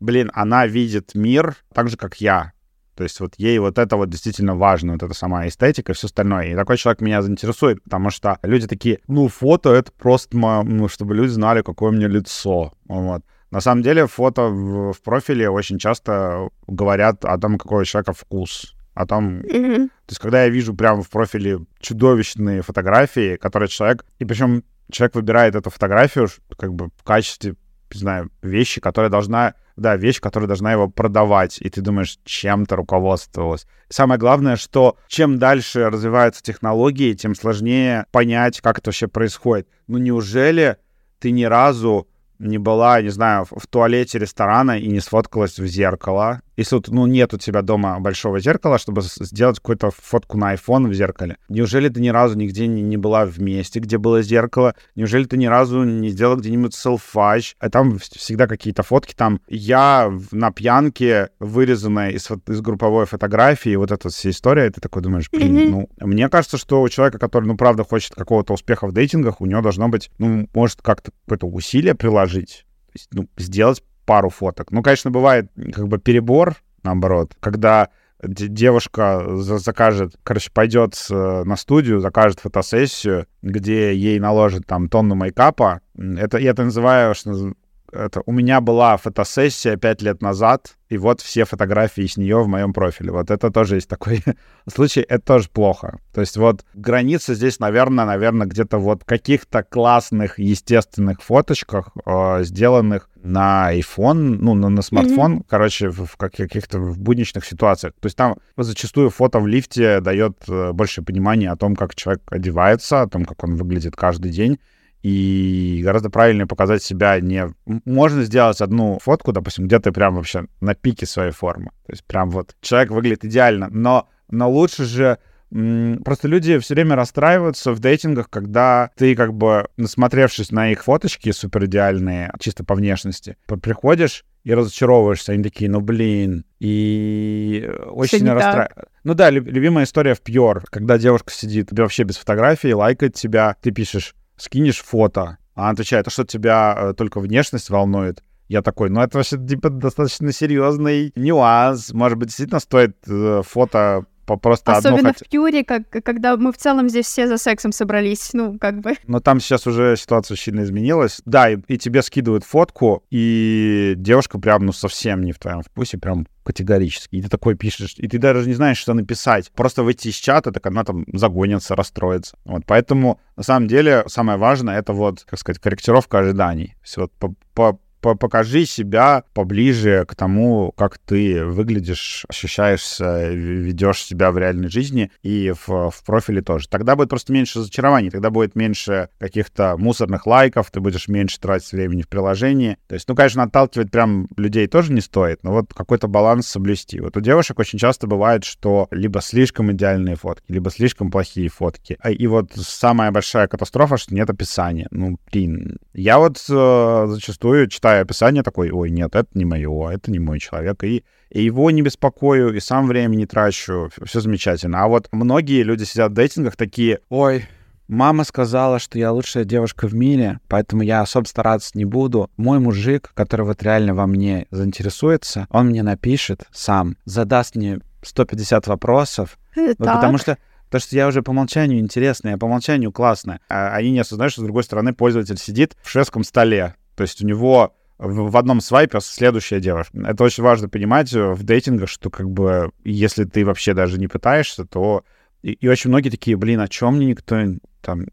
[0.00, 2.52] блин, она видит мир так же, как я.
[3.00, 6.06] То есть вот ей вот это вот действительно важно, вот эта сама эстетика и все
[6.06, 6.48] остальное.
[6.48, 11.14] И такой человек меня заинтересует, потому что люди такие, ну, фото— это просто, ну, чтобы
[11.14, 12.74] люди знали, какое у меня лицо.
[12.84, 13.22] Вот.
[13.50, 18.12] На самом деле фото в, в профиле очень часто говорят о том, какой у человека
[18.12, 18.76] вкус.
[18.92, 19.40] О том...
[19.40, 19.86] Mm-hmm.
[19.86, 24.04] То есть когда я вижу прямо в профиле чудовищные фотографии, которые человек...
[24.18, 26.28] И причем человек выбирает эту фотографию
[26.58, 27.54] как бы в качестве,
[27.98, 32.76] знаю, вещи, которая должна да, вещь, которая должна его продавать, и ты думаешь, чем то
[32.76, 33.66] руководствовалась.
[33.88, 39.68] Самое главное, что чем дальше развиваются технологии, тем сложнее понять, как это вообще происходит.
[39.86, 40.76] Ну неужели
[41.18, 46.42] ты ни разу не была, не знаю, в туалете ресторана и не сфоткалась в зеркало.
[46.60, 50.88] Если вот, ну, нет у тебя дома большого зеркала, чтобы сделать какую-то фотку на iPhone
[50.88, 51.38] в зеркале.
[51.48, 54.74] Неужели ты ни разу нигде не, не была в месте, где было зеркало?
[54.94, 57.56] Неужели ты ни разу не сделала где-нибудь селфач?
[57.60, 59.14] А там всегда какие-то фотки.
[59.14, 64.82] Там я на пьянке, вырезанная из, из групповой фотографии, вот эта вся история, и ты
[64.82, 65.70] такой думаешь, блин, mm-hmm.
[65.70, 65.88] ну...
[66.06, 69.62] Мне кажется, что у человека, который, ну, правда, хочет какого-то успеха в дейтингах, у него
[69.62, 72.66] должно быть, ну, может, как-то какое-то усилие приложить,
[73.12, 74.72] ну, сделать пару фоток.
[74.72, 77.90] Ну, конечно, бывает как бы перебор, наоборот, когда
[78.20, 85.80] девушка закажет, короче, пойдет на студию, закажет фотосессию, где ей наложат там тонну мейкапа.
[85.96, 87.52] Это, я это называю, что
[87.92, 92.48] это, у меня была фотосессия пять лет назад, и вот все фотографии с нее в
[92.48, 93.12] моем профиле.
[93.12, 94.22] Вот это тоже есть такой
[94.72, 96.00] случай, это тоже плохо.
[96.12, 103.08] То есть вот граница здесь, наверное, наверное, где-то вот каких-то классных естественных фоточках, э, сделанных
[103.22, 105.44] на iPhone, ну, на, на смартфон, mm-hmm.
[105.48, 107.92] короче, в, в каких-то в будничных ситуациях.
[108.00, 112.22] То есть там зачастую фото в лифте дает э, больше понимания о том, как человек
[112.30, 114.58] одевается, о том, как он выглядит каждый день
[115.02, 117.52] и гораздо правильнее показать себя не...
[117.84, 121.70] Можно сделать одну фотку, допустим, где ты прям вообще на пике своей формы.
[121.86, 125.18] То есть прям вот человек выглядит идеально, но, но лучше же...
[125.50, 131.32] Просто люди все время расстраиваются в дейтингах, когда ты как бы, насмотревшись на их фоточки
[131.32, 135.32] супер идеальные, чисто по внешности, приходишь и разочаровываешься.
[135.32, 136.44] Они такие, ну блин.
[136.60, 138.86] И очень расстраивается.
[139.02, 143.72] Ну да, любимая история в Пьор, когда девушка сидит вообще без фотографии, лайкает тебя, ты
[143.72, 148.22] пишешь, скинешь фото, а она отвечает, а что тебя э, только внешность волнует?
[148.48, 151.92] Я такой, ну это вообще типа достаточно серьезный нюанс.
[151.92, 154.06] Может быть, действительно стоит э, фото
[154.36, 155.12] просто Особенно одно...
[155.26, 158.94] в Пьюре, как, когда мы в целом здесь все за сексом собрались, ну, как бы.
[159.06, 161.20] Но там сейчас уже ситуация сильно изменилась.
[161.24, 165.98] Да, и, и тебе скидывают фотку, и девушка прям, ну, совсем не в твоем вкусе,
[165.98, 167.16] прям категорически.
[167.16, 169.50] И ты такой пишешь, и ты даже не знаешь, что написать.
[169.52, 172.36] Просто выйти из чата, так она там загонится, расстроится.
[172.44, 176.74] Вот, поэтому, на самом деле, самое важное— это вот, как сказать, корректировка ожиданий.
[176.82, 184.30] Все вот по, по покажи себя поближе к тому, как ты выглядишь, ощущаешься, ведешь себя
[184.30, 186.68] в реальной жизни и в, в профиле тоже.
[186.68, 191.72] Тогда будет просто меньше разочарований, тогда будет меньше каких-то мусорных лайков, ты будешь меньше тратить
[191.72, 192.78] времени в приложении.
[192.88, 197.00] То есть, ну, конечно, отталкивать прям людей тоже не стоит, но вот какой-то баланс соблюсти.
[197.00, 201.96] Вот у девушек очень часто бывает, что либо слишком идеальные фотки, либо слишком плохие фотки.
[202.00, 204.88] А, и вот самая большая катастрофа, что нет описания.
[204.90, 205.78] Ну, блин.
[205.92, 210.20] Я вот э, зачастую читаю читаю описание, такой, ой, нет, это не мое, это не
[210.20, 210.84] мой человек.
[210.84, 214.84] И, и его не беспокою, и сам время не трачу, все замечательно.
[214.84, 217.46] А вот многие люди сидят в дейтингах такие, ой,
[217.88, 222.30] Мама сказала, что я лучшая девушка в мире, поэтому я особо стараться не буду.
[222.36, 228.68] Мой мужик, который вот реально во мне заинтересуется, он мне напишет сам, задаст мне 150
[228.68, 229.40] вопросов.
[229.56, 233.40] Ну, потому что Потому что я уже по умолчанию интересная, по умолчанию классная.
[233.48, 236.76] А они не осознают, что с другой стороны пользователь сидит в шведском столе.
[236.94, 239.98] То есть у него в, одном свайпе следующая девушка.
[240.06, 244.64] Это очень важно понимать в дейтингах, что как бы если ты вообще даже не пытаешься,
[244.64, 245.04] то...
[245.42, 247.38] И, и очень многие такие, блин, а чем мне никто
[247.82, 248.06] там...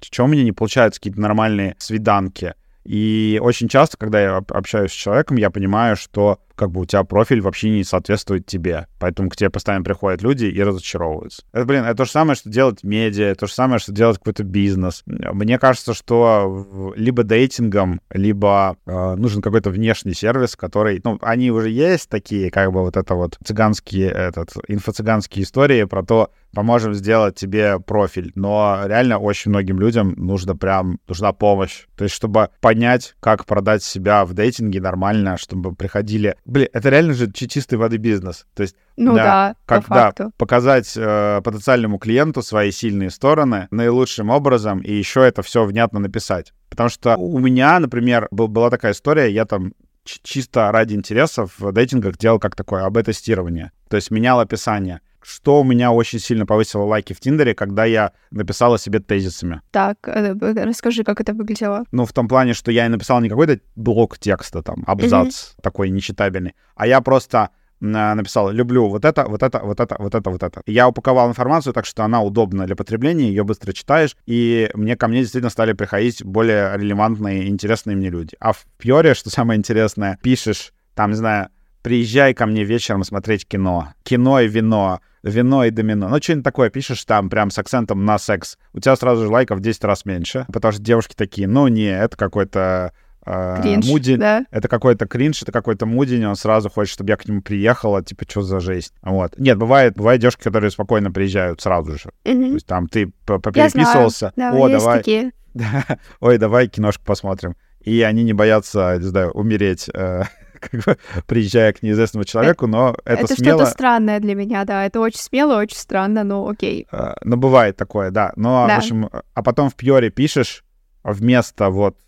[0.00, 2.54] Чем мне не получаются какие-то нормальные свиданки?
[2.84, 7.04] И очень часто, когда я общаюсь с человеком, я понимаю, что как бы у тебя
[7.04, 8.86] профиль вообще не соответствует тебе.
[8.98, 11.42] Поэтому к тебе постоянно приходят люди и разочаровываются.
[11.52, 14.44] Это, блин, это то же самое, что делать медиа, то же самое, что делать какой-то
[14.44, 15.02] бизнес.
[15.06, 21.70] Мне кажется, что либо дейтингом, либо э, нужен какой-то внешний сервис, который, ну, они уже
[21.70, 27.34] есть такие, как бы вот это вот цыганские, этот, инфо-цыганские истории про то, поможем сделать
[27.34, 28.32] тебе профиль.
[28.34, 31.86] Но реально очень многим людям нужно прям, нужна помощь.
[31.96, 36.36] То есть, чтобы понять, как продать себя в дейтинге нормально, чтобы приходили...
[36.44, 38.46] Блин, это реально же чистой воды бизнес.
[38.54, 40.24] То есть, ну да, да как, по факту.
[40.24, 46.00] Да, показать э, потенциальному клиенту свои сильные стороны наилучшим образом и еще это все внятно
[46.00, 46.52] написать.
[46.68, 49.72] Потому что у меня, например, был, была такая история, я там
[50.04, 53.72] чисто ради интересов в дейтингах делал как такое АБ-тестирование.
[53.88, 58.12] То есть менял описание что у меня очень сильно повысило лайки в Тиндере, когда я
[58.30, 59.60] написала себе тезисами.
[59.70, 61.84] Так, э, расскажи, как это выглядело.
[61.92, 65.62] Ну, в том плане, что я написал не какой-то блок текста, там, абзац mm-hmm.
[65.62, 67.50] такой нечитабельный, а я просто
[67.80, 70.62] написал, люблю вот это, вот это, вот это, вот это, вот это.
[70.66, 75.08] Я упаковал информацию так, что она удобна для потребления, ее быстро читаешь, и мне ко
[75.08, 78.36] мне действительно стали приходить более релевантные, интересные мне люди.
[78.40, 81.48] А в Пьоре, что самое интересное, пишешь, там, не знаю,
[81.82, 83.92] приезжай ко мне вечером смотреть кино.
[84.02, 86.08] Кино и вино, вино и домино.
[86.08, 88.58] Ну, что-нибудь такое пишешь там прям с акцентом на секс.
[88.72, 91.88] У тебя сразу же лайков в 10 раз меньше, потому что девушки такие, ну, не,
[91.88, 92.92] это какой-то
[93.26, 94.44] Uh, кринж, Муди, да?
[94.50, 98.26] это какой-то кринж, это какой-то Мудин, он сразу хочет, чтобы я к нему приехала, типа,
[98.28, 98.92] что за жесть.
[99.00, 99.38] Вот.
[99.38, 102.10] Нет, бывает, бывает девушки, которые спокойно приезжают сразу же.
[102.26, 102.48] Mm-hmm.
[102.48, 105.32] То есть там ты попереписывался, да, о, давай, такие.
[106.20, 107.56] ой, давай киношку посмотрим.
[107.80, 110.24] И они не боятся, не знаю, умереть э,
[110.70, 113.58] как бы, приезжая к неизвестному человеку, но это, это смело...
[113.58, 116.86] что-то странное для меня, да, это очень смело, очень странно, но окей.
[116.90, 118.76] А, ну, бывает такое, да, но, да.
[118.76, 120.64] в общем, а потом в Пьоре пишешь
[121.02, 121.98] вместо вот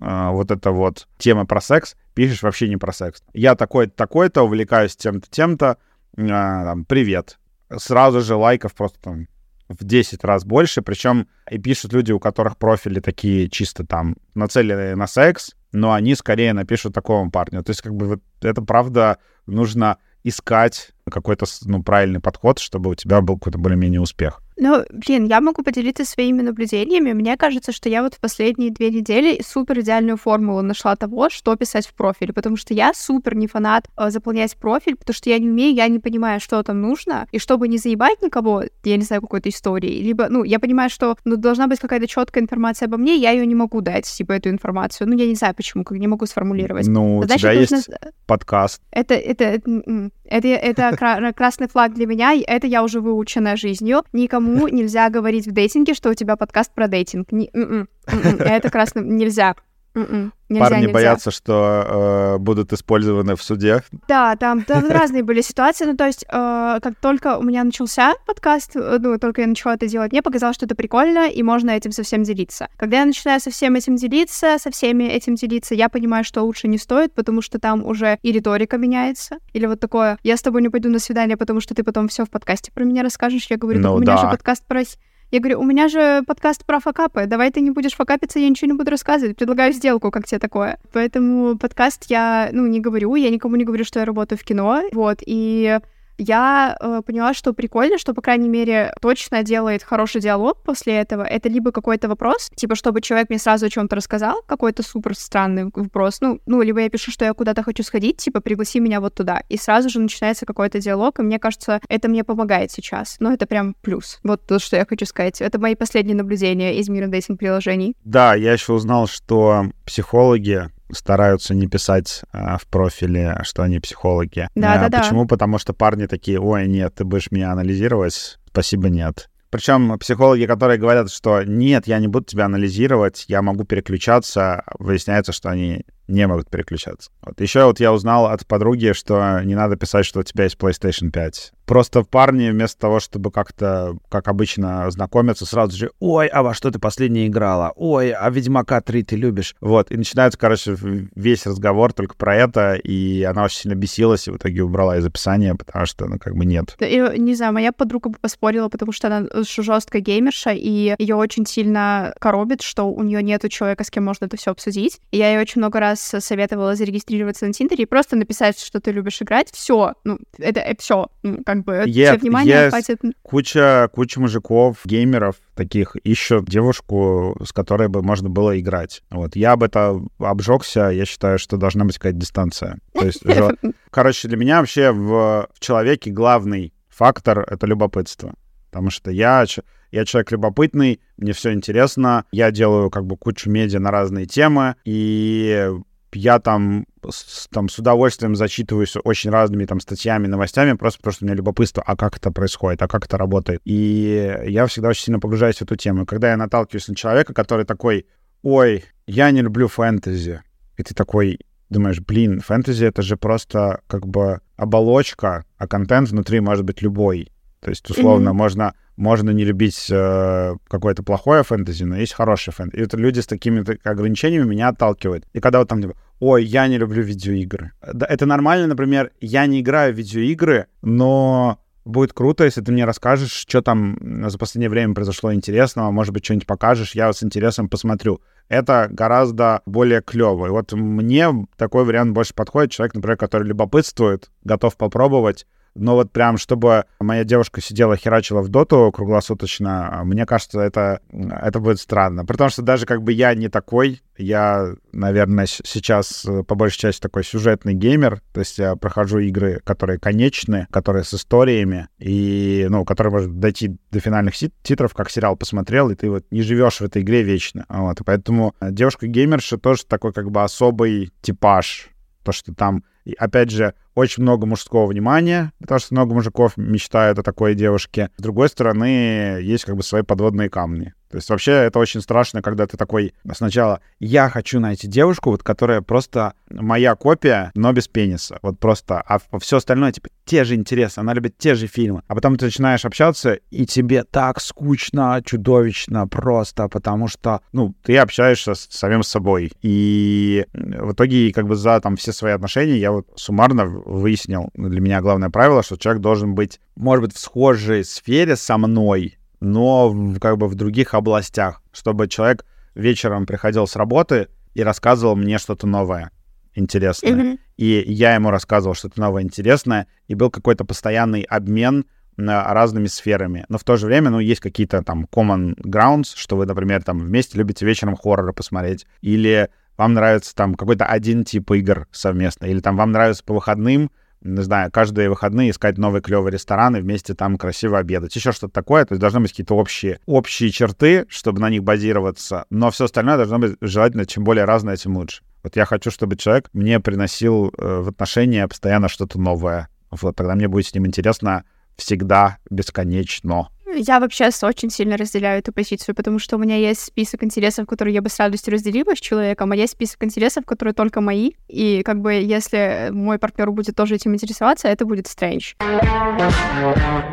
[0.00, 3.22] а, вот это вот темы про секс, пишешь вообще не про секс.
[3.32, 5.78] Я такой-то, такой-то, увлекаюсь тем-то, тем-то,
[6.16, 7.38] там, привет.
[7.76, 9.28] Сразу же лайков просто там
[9.68, 14.94] в 10 раз больше, причем и пишут люди, у которых профили такие чисто там нацеленные
[14.94, 17.62] на секс, но они скорее напишут такому парню.
[17.62, 22.94] То есть как бы вот это правда нужно искать какой-то ну, правильный подход, чтобы у
[22.94, 24.42] тебя был какой-то более-менее успех.
[24.58, 27.12] Ну, блин, я могу поделиться своими наблюдениями.
[27.12, 31.54] Мне кажется, что я вот в последние две недели супер идеальную формулу нашла того, что
[31.56, 35.38] писать в профиле, потому что я супер не фанат э, заполнять профиль, потому что я
[35.38, 39.02] не умею, я не понимаю, что там нужно, и чтобы не заебать никого, я не
[39.02, 42.96] знаю, какой-то истории, либо, ну, я понимаю, что ну, должна быть какая-то четкая информация обо
[42.96, 45.08] мне, я ее не могу дать, типа, эту информацию.
[45.08, 46.86] Ну, я не знаю, почему, как не могу сформулировать.
[46.86, 47.76] Ну, Значит, у тебя нужно...
[47.76, 47.90] есть
[48.26, 48.80] подкаст.
[48.90, 54.02] Это, это, это, это, это красный флаг для меня, это я уже выучена жизнью.
[54.12, 57.32] Никому нельзя говорить в дейтинге, что у тебя подкаст про дейтинг.
[57.32, 59.02] М-м, м-м, это красный...
[59.02, 59.54] Нельзя.
[59.96, 60.32] М-м.
[60.48, 60.92] Нельзя, Парни нельзя.
[60.92, 63.82] боятся, что э, будут использованы в суде.
[64.06, 65.86] Да, там, там разные были ситуации.
[65.86, 69.74] Ну, то есть, э, как только у меня начался подкаст, э, ну, только я начала
[69.74, 72.68] это делать, мне показалось, что это прикольно, и можно этим совсем делиться.
[72.76, 76.68] Когда я начинаю со всем этим делиться, со всеми этим делиться, я понимаю, что лучше
[76.68, 79.38] не стоит, потому что там уже и риторика меняется.
[79.54, 82.26] Или вот такое, я с тобой не пойду на свидание, потому что ты потом все
[82.26, 83.46] в подкасте про меня расскажешь.
[83.48, 84.18] Я говорю, ну, у меня да.
[84.18, 84.84] же подкаст про
[85.30, 88.70] я говорю, у меня же подкаст про факапы, давай ты не будешь факапиться, я ничего
[88.70, 90.78] не буду рассказывать, предлагаю сделку, как тебе такое.
[90.92, 94.82] Поэтому подкаст я, ну, не говорю, я никому не говорю, что я работаю в кино,
[94.92, 95.80] вот, и
[96.18, 101.22] я э, поняла, что прикольно, что, по крайней мере, точно делает хороший диалог после этого.
[101.22, 105.70] Это либо какой-то вопрос, типа, чтобы человек мне сразу о чем-то рассказал, какой-то супер странный
[105.74, 109.14] вопрос, ну, ну, либо я пишу, что я куда-то хочу сходить, типа, пригласи меня вот
[109.14, 109.42] туда.
[109.48, 113.16] И сразу же начинается какой-то диалог, и мне кажется, это мне помогает сейчас.
[113.20, 114.18] Но это прям плюс.
[114.22, 115.40] Вот то, что я хочу сказать.
[115.40, 117.96] Это мои последние наблюдения из мира дейтинг-приложений.
[118.04, 124.48] Да, я еще узнал, что психологи стараются не писать а, в профиле, что они психологи.
[124.54, 124.98] Да, а, да, да.
[125.00, 125.26] Почему?
[125.26, 129.28] Потому что парни такие, ой, нет, ты будешь меня анализировать, спасибо, нет.
[129.50, 135.32] Причем психологи, которые говорят, что нет, я не буду тебя анализировать, я могу переключаться, выясняется,
[135.32, 137.10] что они не могут переключаться.
[137.22, 137.40] Вот.
[137.40, 141.10] Еще вот я узнал от подруги, что не надо писать, что у тебя есть PlayStation
[141.10, 141.52] 5.
[141.66, 146.70] Просто парни вместо того, чтобы как-то, как обычно, знакомиться, сразу же, ой, а во что
[146.70, 147.72] ты последнее играла?
[147.74, 149.56] Ой, а Ведьмака 3 ты любишь?
[149.60, 154.30] Вот, и начинается, короче, весь разговор только про это, и она очень сильно бесилась, и
[154.30, 156.76] в итоге убрала из описания, потому что, ну, как бы нет.
[156.78, 161.46] И, не знаю, моя подруга бы поспорила, потому что она жесткая геймерша, и ее очень
[161.46, 165.00] сильно коробит, что у нее нету человека, с кем можно это все обсудить.
[165.10, 168.92] И я ей очень много раз советовала зарегистрироваться на Тиндере и просто написать, что ты
[168.92, 169.50] любишь играть.
[169.52, 173.00] Все, ну, это, это все, ну, как бы Е- все внимание есть хватит.
[173.22, 179.02] Куча, куча мужиков, геймеров таких ищут девушку, с которой бы можно было играть.
[179.10, 179.36] Вот.
[179.36, 182.78] Я об это обжегся, я считаю, что должна быть какая-то дистанция.
[182.92, 183.22] То есть,
[183.90, 188.34] короче, для меня вообще в, человеке главный фактор— это любопытство.
[188.70, 189.44] Потому что я,
[189.90, 194.76] я человек любопытный, мне все интересно, я делаю как бы кучу медиа на разные темы,
[194.84, 195.68] и
[196.12, 201.24] я там с, там с удовольствием зачитываюсь очень разными там статьями, новостями, просто потому что
[201.24, 203.60] у меня любопытство, а как это происходит, а как это работает.
[203.64, 206.02] И я всегда очень сильно погружаюсь в эту тему.
[206.02, 208.06] И Когда я наталкиваюсь на человека, который такой,
[208.42, 210.42] ой, я не люблю фэнтези,
[210.78, 216.40] и ты такой думаешь, блин, фэнтези— это же просто как бы оболочка, а контент внутри
[216.40, 217.30] может быть любой.
[217.60, 218.38] То есть, условно, Мгм.
[218.38, 222.80] можно, можно не любить э, какое-то плохое фэнтези, но есть хорошее фэнтези.
[222.80, 225.24] И вот люди с такими так- ограничениями меня отталкивают.
[225.32, 227.72] И когда вот там, типа, ой, я не люблю видеоигры.
[227.92, 232.84] Да, это нормально, например, я не играю в видеоигры, но будет круто, если ты мне
[232.84, 237.68] расскажешь, что там за последнее время произошло интересного, может быть, что-нибудь покажешь, я с интересом
[237.68, 238.20] посмотрю.
[238.48, 240.46] Это гораздо более клево.
[240.46, 242.72] И вот мне такой вариант больше подходит.
[242.72, 248.48] Человек, например, который любопытствует, готов попробовать, но вот прям, чтобы моя девушка сидела, херачила в
[248.48, 252.24] доту круглосуточно, мне кажется, это, это будет странно.
[252.24, 257.00] Потому что даже как бы я не такой, я, наверное, сейчас э, по большей части
[257.00, 262.84] такой сюжетный геймер, то есть я прохожу игры, которые конечны, которые с историями, и, ну,
[262.84, 266.84] которые может дойти до финальных титров, как сериал посмотрел, и ты вот не живешь в
[266.84, 267.66] этой игре вечно.
[267.68, 271.90] Вот, и поэтому девушка-геймерша тоже такой как бы особый типаж,
[272.24, 272.84] то, что там,
[273.18, 278.10] опять же, очень много мужского внимания, потому что много мужиков мечтают о такой девушке.
[278.18, 280.92] С другой стороны, есть как бы свои подводные камни.
[281.10, 285.42] То есть вообще это очень страшно, когда ты такой сначала «я хочу найти девушку, вот
[285.42, 288.38] которая просто моя копия, но без пениса».
[288.42, 292.02] Вот просто, а все остальное, типа, те же интересы, она любит те же фильмы.
[292.08, 297.96] А потом ты начинаешь общаться, и тебе так скучно, чудовищно просто, потому что, ну, ты
[297.96, 299.52] общаешься с самим собой.
[299.62, 304.80] И в итоге, как бы за там все свои отношения я вот суммарно выяснил, для
[304.80, 309.94] меня главное правило, что человек должен быть, может быть, в схожей сфере со мной, но
[310.20, 315.66] как бы в других областях, чтобы человек вечером приходил с работы и рассказывал мне что-то
[315.66, 316.10] новое,
[316.54, 317.12] интересное.
[317.12, 317.38] Мгм.
[317.56, 323.44] И я ему рассказывал что-то новое, интересное, и был какой-то постоянный обмен на разными сферами.
[323.48, 326.98] Но в то же время, ну, есть какие-то там common grounds, что вы, например, там
[326.98, 332.60] вместе любите вечером хорроры посмотреть, или вам нравится там какой-то один тип игр совместно, или
[332.60, 333.90] там вам нравится по выходным,
[334.22, 338.14] не знаю, каждые выходные искать новый клевый ресторан и вместе там красиво обедать.
[338.16, 338.84] Еще что-то такое.
[338.84, 342.46] То есть должны быть какие-то общие, общие черты, чтобы на них базироваться.
[342.50, 345.22] Но все остальное должно быть желательно, чем более разное, тем лучше.
[345.42, 349.68] Вот я хочу, чтобы человек мне приносил э, в отношения постоянно что-то новое.
[349.90, 351.44] Вот тогда мне будет с ним интересно
[351.76, 353.48] всегда, бесконечно.
[353.78, 357.94] Я вообще очень сильно разделяю эту позицию, потому что у меня есть список интересов, которые
[357.94, 361.32] я бы с радостью разделила с человеком, а есть список интересов, которые только мои.
[361.48, 365.54] И как бы если мой партнер будет тоже этим интересоваться, это будет стрэндж.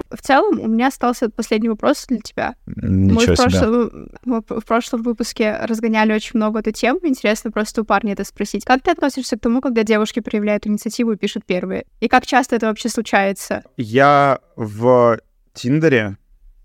[0.10, 2.56] В целом, у меня остался последний вопрос для тебя.
[2.66, 3.50] Мы Ничего в себе.
[3.50, 7.00] прошлом, мы в прошлом выпуске разгоняли очень много эту тему.
[7.04, 8.64] Интересно просто у парня это спросить.
[8.64, 11.86] Как ты относишься к тому, когда девушки проявляют инициативу и пишут первые?
[12.00, 13.64] И как часто это вообще случается?
[13.78, 15.20] Я в
[15.54, 16.18] Тиндере,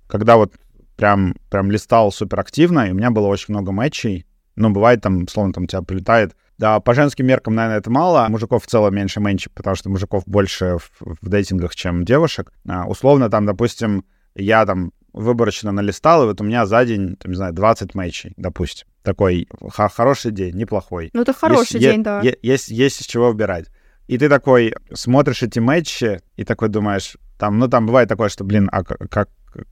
[0.08, 0.52] когда вот
[0.96, 4.26] прям, прям листал супер активно, и у меня было очень много матчей.
[4.56, 6.34] Ну, бывает там, словно там тебя прилетает.
[6.58, 8.26] Да, по женским меркам, наверное, это мало.
[8.28, 10.90] Мужиков в целом меньше меньше, потому что мужиков больше в,
[11.22, 12.52] в дейтингах, чем девушек.
[12.68, 14.04] А, условно, там, допустим,
[14.34, 18.32] я там выборочно налистал, и вот у меня за день, там, не знаю, 20 матчей,
[18.36, 18.88] допустим.
[19.02, 21.10] Такой х- хороший день, неплохой.
[21.12, 22.20] Ну, это хороший Есть- е- день, да.
[22.22, 23.66] е- Есть, есть из чего выбирать.
[24.08, 28.44] И ты такой смотришь эти матчи, и такой думаешь, там, ну, там бывает такое, что,
[28.44, 29.28] блин, а как,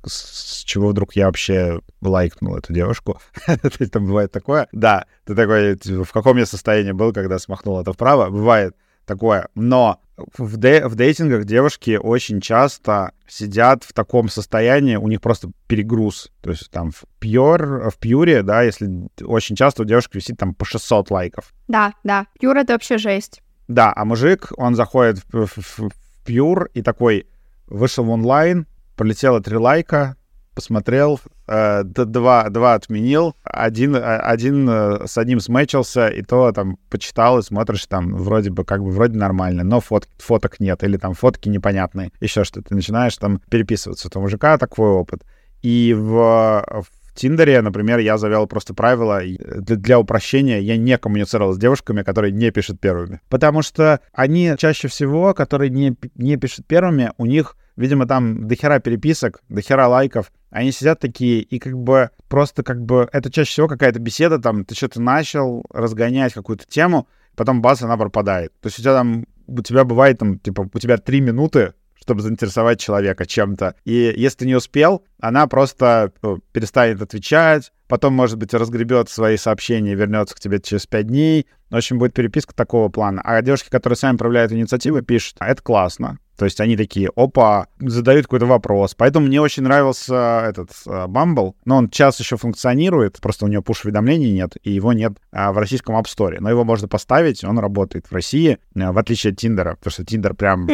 [0.07, 3.21] с чего вдруг я вообще лайкнул эту девушку?
[3.93, 4.69] Там бывает такое.
[4.73, 8.31] Да, ты такой, типа, в каком я состоянии был, когда смахнул это вправо?
[8.31, 9.49] Бывает такое.
[9.55, 10.01] Но
[10.39, 16.31] в, де- в дейтингах девушки очень часто сидят в таком состоянии, у них просто перегруз.
[16.41, 18.89] То есть там в пьюр, в пьюре, да, если
[19.23, 21.53] очень часто у девушки висит там по 600 лайков.
[21.69, 22.27] Да, да.
[22.41, 23.43] Юра, это вообще жесть.
[23.69, 25.91] Да, а мужик, он заходит в, в- в-
[26.25, 27.29] Pure и такой
[27.67, 30.17] вышел в онлайн, полетело три лайка,
[30.57, 36.79] посмотрел, э, два, два отменил, один, э, один э, с одним смечился, и то там
[36.89, 40.97] почитал и смотришь, там вроде бы как бы вроде нормально, но фот, фоток нет, или
[40.97, 42.71] там фотки непонятные, еще что-то.
[42.71, 44.09] Ты начинаешь там переписываться.
[44.15, 45.25] У мужика такой опыт.
[45.61, 50.61] И в, в Тиндере, например, я завел просто правило и для, для упрощения.
[50.61, 53.21] Я не коммуницировал с девушками, которые не пишут первыми.
[53.29, 58.79] Потому что они чаще всего, которые не, не пишут первыми, у них видимо, там дохера
[58.79, 63.69] переписок, дохера лайков, они сидят такие, и как бы просто как бы это чаще всего
[63.69, 67.07] какая-то беседа, там, ты что-то начал разгонять какую-то тему,
[67.37, 68.53] потом бац, она пропадает.
[68.61, 72.23] То есть у тебя там, у тебя бывает там, типа, у тебя три минуты, чтобы
[72.23, 73.75] заинтересовать человека чем-то.
[73.85, 79.95] И если не успел, она просто ну, перестанет отвечать, потом, может быть, разгребет свои сообщения
[79.95, 81.47] вернется к тебе через пять дней.
[81.71, 83.21] В общем, будет переписка такого плана.
[83.25, 86.19] А девушки, которые сами проявляют инициативы, пишут, «А это классно.
[86.37, 88.95] То есть они такие, опа, задают какой-то вопрос.
[88.95, 91.55] Поэтому мне очень нравился этот uh, Bumble.
[91.65, 95.59] Но он час еще функционирует, просто у него пуш-уведомлений нет, и его нет uh, в
[95.59, 96.37] российском App Store.
[96.39, 100.05] Но его можно поставить, он работает в России, uh, в отличие от Тиндера, потому что
[100.05, 100.69] Тиндер прям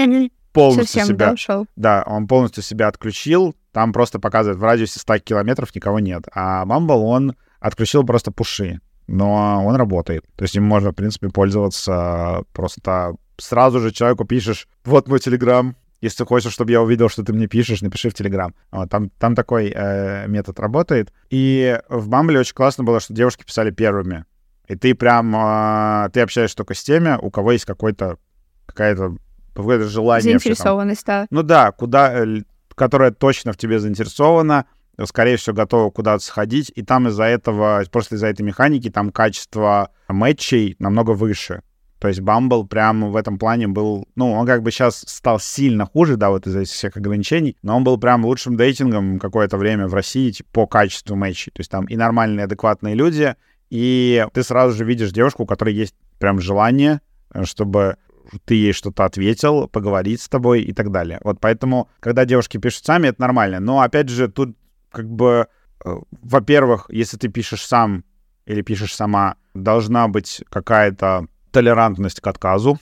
[0.53, 1.27] полностью Совсем, себя...
[1.27, 1.67] да, ушел.
[1.77, 3.55] Да, он полностью себя отключил.
[3.73, 6.25] Там просто показывает в радиусе 100 километров никого нет.
[6.33, 8.81] А Bumble, он отключил просто пуши.
[9.07, 10.25] Но он работает.
[10.37, 15.77] То есть им можно, в принципе, пользоваться просто сразу же человеку пишешь, вот мой Телеграм,
[16.01, 18.55] если ты хочешь, чтобы я увидел, что ты мне пишешь, напиши в Телеграм.
[18.71, 21.13] Вот, там, там такой э, метод работает.
[21.31, 24.25] И в Бамбле очень классно было, что девушки писали первыми.
[24.67, 28.19] И ты прям, э, ты общаешься только с теми, у кого есть какой-то,
[28.67, 29.17] какая-то,
[29.55, 30.39] какое-то желание.
[30.39, 31.27] Заинтересованность, да.
[31.31, 32.43] Ну да, куда, э,
[32.75, 34.67] которая точно в тебе заинтересована,
[35.05, 39.91] скорее всего, готова куда-то сходить, и там из-за этого, просто из-за этой механики, там качество
[40.09, 41.63] матчей намного выше.
[42.03, 45.87] То есть Bumble прям в этом плане был, ну, он как бы сейчас стал сильно
[45.87, 49.87] хуже, да, вот из-за этих всех ограничений, но он был прям лучшим дейтингом какое-то время
[49.87, 51.53] в России типа, по качеству матчей.
[51.53, 53.37] То есть там и нормальные, адекватные люди,
[53.71, 57.01] и ты сразу же видишь девушку, у которой есть прям желание,
[57.33, 57.99] э, чтобы
[58.45, 61.21] ты ей что-то ответил, поговорить с тобой и так далее.
[61.23, 63.61] Вот поэтому, когда девушки пишут сами, это нормально.
[63.61, 64.57] Но, опять же, тут
[64.91, 65.49] как бы,
[65.85, 68.05] э, во-первых, если ты пишешь сам
[68.47, 72.79] или пишешь сама, должна быть какая-то толерантность к отказу,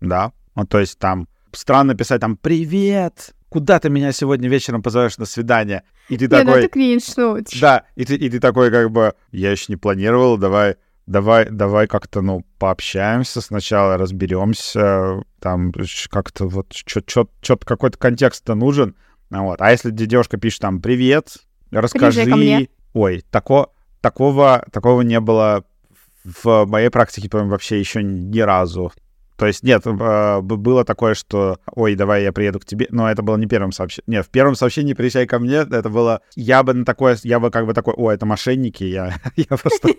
[0.00, 0.32] да.
[0.54, 3.34] Ну, то есть там странно писать там «Привет!
[3.48, 6.60] Куда ты меня сегодня вечером позовешь на свидание?» И ты Не, ну такой...
[6.60, 7.38] это кринж, ну.
[7.60, 10.76] Да, и ты, и ты такой как бы, я еще не планировал, давай,
[11.08, 15.72] давай, давай как-то, ну, пообщаемся сначала, разберемся, там
[16.10, 18.94] как-то вот что-то какой-то контекст-то нужен.
[19.30, 19.60] Вот.
[19.60, 21.38] А если де- девушка пишет там «Привет,
[21.70, 22.68] расскажи...» мне.
[22.92, 25.64] Ой, тако, такого, такого не было
[26.24, 28.92] в моей практике, по-моему, вообще еще ни разу.
[29.38, 33.22] То есть нет, б- было такое, что ой, давай я приеду к тебе, но это
[33.22, 34.04] было не первым сообщением.
[34.08, 37.52] Нет, в первом сообщении приезжай ко мне, это было, я бы на такое, я бы
[37.52, 39.90] как бы такой, о, это мошенники, я, я просто,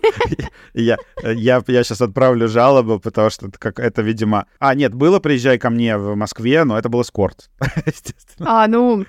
[0.74, 4.44] я, я, я сейчас отправлю жалобу, потому что это, как, это, видимо...
[4.58, 7.48] А, нет, было приезжай ко мне в Москве, но это был эскорт,
[7.86, 8.64] естественно.
[8.64, 9.06] А, ну,